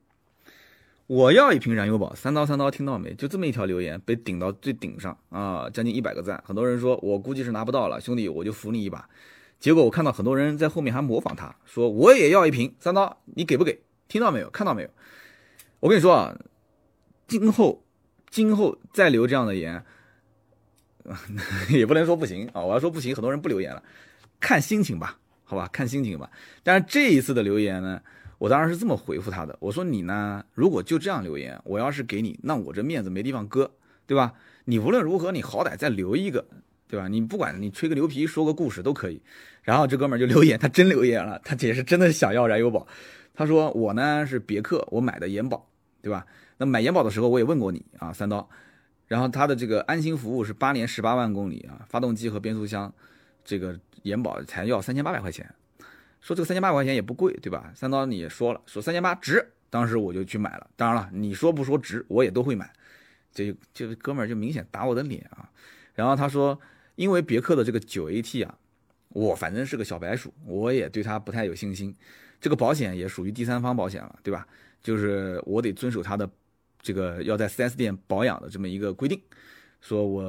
[1.07, 3.13] 我要一瓶燃油宝，三刀三刀，听到没？
[3.15, 6.41] 就这么一条留言被顶到最顶上啊，将近一百个赞。
[6.47, 9.09] 很多人说我估计是拿不到了，兄弟，我就扶你一把。
[9.59, 13.81] 结果我看到很多人在后面还模仿他，说我也要一瓶，三刀，你给不给？
[14.07, 14.49] 听到没有？
[14.51, 14.89] 看到没有？
[15.81, 16.33] 我跟你说啊，
[17.27, 17.83] 今后
[18.29, 19.83] 今后再留这样的言，
[21.69, 22.61] 也不能说不行啊。
[22.61, 23.81] 我要说不行，很多人不留言了，
[24.39, 26.29] 看心情吧，好吧，看心情吧。
[26.63, 28.01] 但是这一次的留言呢？
[28.37, 33.69] 我当然是这么回复他的，我说你呢，如果就这样留言，我要是给你，那我这面子没地方搁，
[34.07, 34.33] 对吧？
[34.65, 36.43] 你无论如何，你好歹再留一个，
[36.87, 37.07] 对吧？
[37.07, 39.21] 你不管你吹个牛皮，说个故事都可以。
[39.61, 42.87] 然后这哥们儿就留言，他真留言了，他也是真的想要燃油宝。
[43.35, 45.69] 他说我呢是别克，我买的延保，
[46.01, 46.25] 对吧？
[46.57, 48.49] 那买延保的时候我也问过你啊，三刀。
[49.11, 52.89] 然后他的这个安心服务是八年十八万公里啊，发动机和变速箱
[53.43, 55.53] 这个延保才要三千八百块钱。
[56.21, 57.73] 说这个三千八百块钱也不贵，对吧？
[57.75, 60.65] 三刀你也说了，说三千八值，当时我就去买了。
[60.77, 62.71] 当然了，你说不说值，我也都会买。
[63.33, 65.51] 这这哥们儿就明显打我的脸啊！
[65.93, 66.57] 然后他说，
[66.95, 68.57] 因为别克的这个九 AT 啊，
[69.09, 71.93] 我反正是个小白鼠，我也对他不太有信心。
[72.39, 74.47] 这个保险也属于第三方保险了，对吧？
[74.81, 76.29] 就是我得遵守他的
[76.81, 79.21] 这个要在 4S 店保养的这么一个规定。
[79.79, 80.23] 说我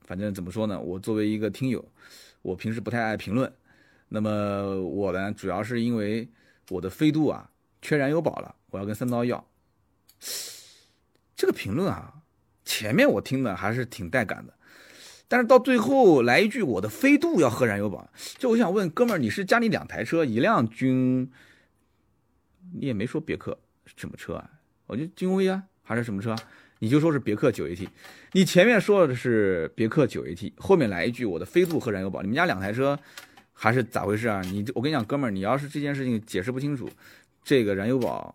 [0.00, 0.80] 反正怎么说呢？
[0.80, 1.84] 我作为一个听友，
[2.42, 3.52] 我平时不太爱评论。
[4.08, 6.28] 那么我呢，主要是因为
[6.68, 7.50] 我的飞度啊
[7.80, 9.46] 缺燃油宝了，我要跟三刀要。
[11.34, 12.22] 这个评论啊，
[12.64, 14.54] 前面我听的还是挺带感的，
[15.28, 18.08] 但是到最后来一句我的飞度要喝燃油宝，
[18.38, 21.30] 就我想问哥们儿，你是家里两台车，一辆君，
[22.74, 23.58] 你也没说别克
[23.96, 24.50] 什么车啊？
[24.86, 26.36] 我就君威啊，还是什么车？
[26.78, 27.88] 你就说是别克九 AT，
[28.32, 32.98] 你前面说的是别克九 AT，后面来一句我的飞度和燃油宝，你们家两台车？
[33.52, 34.40] 还是咋回事啊？
[34.40, 36.88] 你我跟你讲，哥们儿，你要是这件事情解释不清楚，
[37.44, 38.34] 这个燃油宝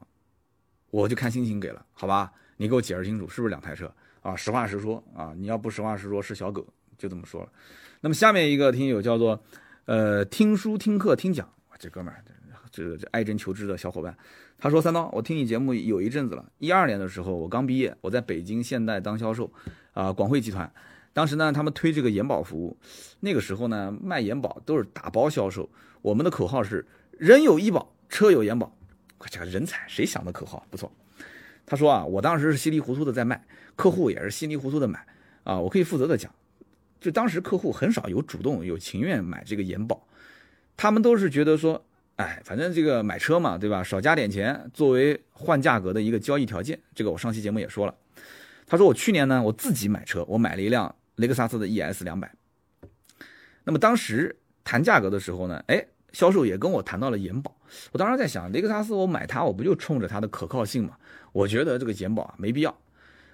[0.90, 2.32] 我就看心情给了，好吧？
[2.56, 4.34] 你给我解释清楚，是不是两台车啊？
[4.34, 5.34] 实话实说啊！
[5.36, 6.66] 你要不实话实说，是小狗，
[6.98, 7.50] 就这么说了。
[8.00, 9.44] 那么下面一个听友叫做
[9.86, 12.24] 呃听书听课听讲，这哥们儿
[12.78, 14.16] 这这爱真求知的小伙伴，
[14.60, 19.52] 他说三刀，我听你节目有一阵子了，一二年的时候我刚毕业，我在北京现代当销售
[19.94, 20.72] 啊，广汇集团。
[21.12, 22.78] 当时呢，他们推这个延保服务，
[23.22, 25.68] 那个时候呢，卖延保都是打包销售。
[26.04, 26.86] 我们的口号是
[27.18, 28.72] “人有医保，车有延保”，
[29.26, 30.92] 这个人才，谁想的口号不错。
[31.66, 33.44] 他说啊，我当时是稀里糊涂的在卖，
[33.76, 35.04] 客户也是稀里糊涂的买
[35.44, 35.60] 啊。
[35.60, 36.32] 我可以负责的讲，
[37.02, 40.08] 就当时客户很少有主动有情愿买这个延保，
[40.76, 41.84] 他们都是觉得说，
[42.18, 43.84] 哎，反正这个买车嘛，对吧？
[43.84, 46.80] 少加点钱作为换价格的一个交易条件。
[46.94, 47.96] 这个我上期节目也说了。
[48.68, 50.94] 他说我去年呢，我自己买车，我买了一辆。
[51.18, 52.32] 雷克萨斯的 ES 两百，
[53.64, 57.52] 那么当时谈价格的时候呢，哎，销售也跟我谈到了延保。
[57.92, 60.96] 我当时在想，雷克萨斯我买它，我不就冲着它的可靠性嘛？
[61.32, 62.78] 我觉得这个延保啊没必要。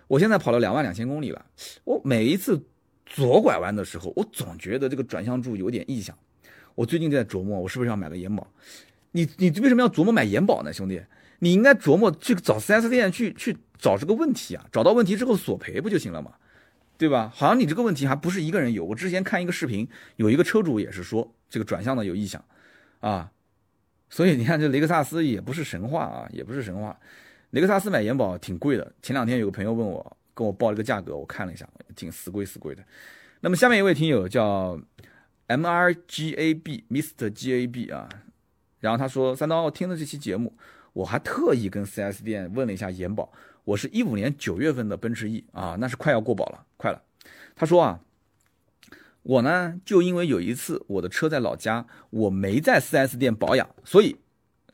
[0.08, 1.46] 我现在跑了两万两千公里了，
[1.84, 2.58] 我每一次
[3.06, 6.18] 左拐弯的时候，我总觉得这个转向柱有点异响。
[6.76, 8.48] 我最近在琢磨，我是不是要买个延保？
[9.12, 11.02] 你你为什么要琢磨买延保呢，兄弟？
[11.40, 16.32] 你应该琢磨去找 4S 店去去找这个问题啊，找到问题之后索赔不就行了吗？
[16.98, 17.30] 对吧？
[17.36, 18.86] 好像你这个问题还不是一个人有。
[18.86, 22.44] 我之前看一个视频，有一个车主也是说这个转向的有异响，
[23.02, 23.30] 啊，
[24.10, 26.98] 所以你看这雷克萨斯也不是神话啊，也不是神话。
[27.50, 28.94] 雷克萨斯买延保挺贵的。
[29.02, 32.82] 前两天有个朋友问我，跟我报了个价格，我看了一下，挺死贵死贵的。
[33.42, 34.80] 那么下面一位听友叫
[35.48, 38.08] M R G A B Mr G A B 啊，
[38.80, 40.56] 然后他说三刀听了这期节目，
[40.94, 43.32] 我还特意跟 4S 店问了一下延保。
[43.66, 47.02] 我是一五年九月份的奔驰 E 啊，那是快要过保了，快了。
[47.56, 48.00] 他说啊，
[49.22, 54.18] 我呢就因为有一次我的车在老家，我没在 4S 店保养，所以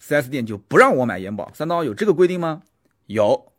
[0.02, 1.52] 4S 店就不让我买延保。
[1.54, 2.64] 三刀有这个规定吗？
[3.08, 3.52] 有，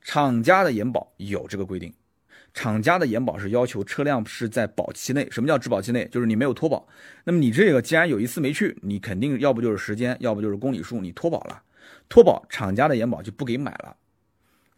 [0.00, 1.92] 厂家的延保有这个规定。
[2.52, 5.28] 厂家的延保是要求车辆是在保期内。
[5.30, 6.06] 什么叫质保期内？
[6.08, 6.86] 就是你没有脱保。
[7.24, 11.62] 那么你这个既然有一次没去，你肯定要不就是时间，要不就是公里数，你脱保了。
[12.08, 13.96] 脱保，厂家的延保就不给买了。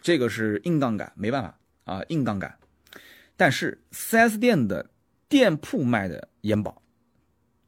[0.00, 2.54] 这个是硬杠杆，没办法啊，硬杠杆。
[3.36, 4.90] 但是 4S 店的
[5.28, 6.82] 店铺卖的延保，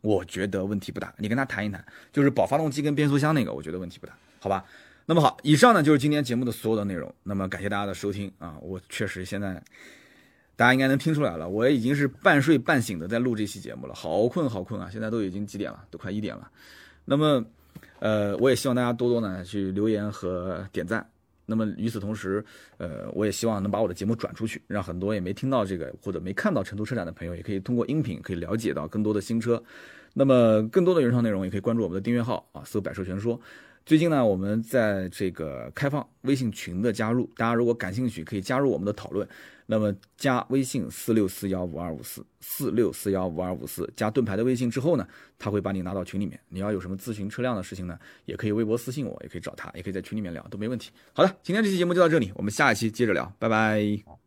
[0.02, 1.14] 我觉得问题不大。
[1.16, 4.64] 你跟他谈一谈，就是保发动机跟变速箱那个，我觉得问题不大，好吧？
[5.06, 7.14] 那么好，以上呢就是今天节目的所有的内容。
[7.22, 9.62] 那么感谢大家的收听啊，我确实现在
[10.56, 14.88] 大家应该能听出来了，我已经是半睡半醒的在录这期节目了，好困好困啊！
[14.90, 15.84] 现在都已经几点了？
[15.90, 16.50] 都快一点了。
[17.04, 17.44] 那么，
[17.98, 21.06] 呃，我也希望大家多多呢去留言和点赞。
[21.44, 22.42] 那么与此同时，
[22.78, 29.62] 呃，我也希望能把我的节目转出去，让很多也没听到这个或者没看到成都车展的朋友，也可以通过音频可以了解到更多的新车。
[30.14, 33.38] 那么更多的原创内容，也可以关注我们的订阅号啊，搜“百车全说”。
[33.86, 39.28] 最近呢，我们在这个开放微信群的加入，大家如果感兴趣，可以加入我们的讨论。
[39.66, 45.06] 那么加微信四六四幺五二五四四六四幺五二五四，加盾牌的微信之后呢，
[45.38, 46.40] 他会把你拉到群里面。
[46.48, 50.90] 你要有什么咨询车辆的事情呢，也可以微博私信我，也可以找他，也可以在群里面聊，都没问题。
[51.12, 54.23] 好的，今天这期节目就到这里，我们下一期接着聊，拜拜。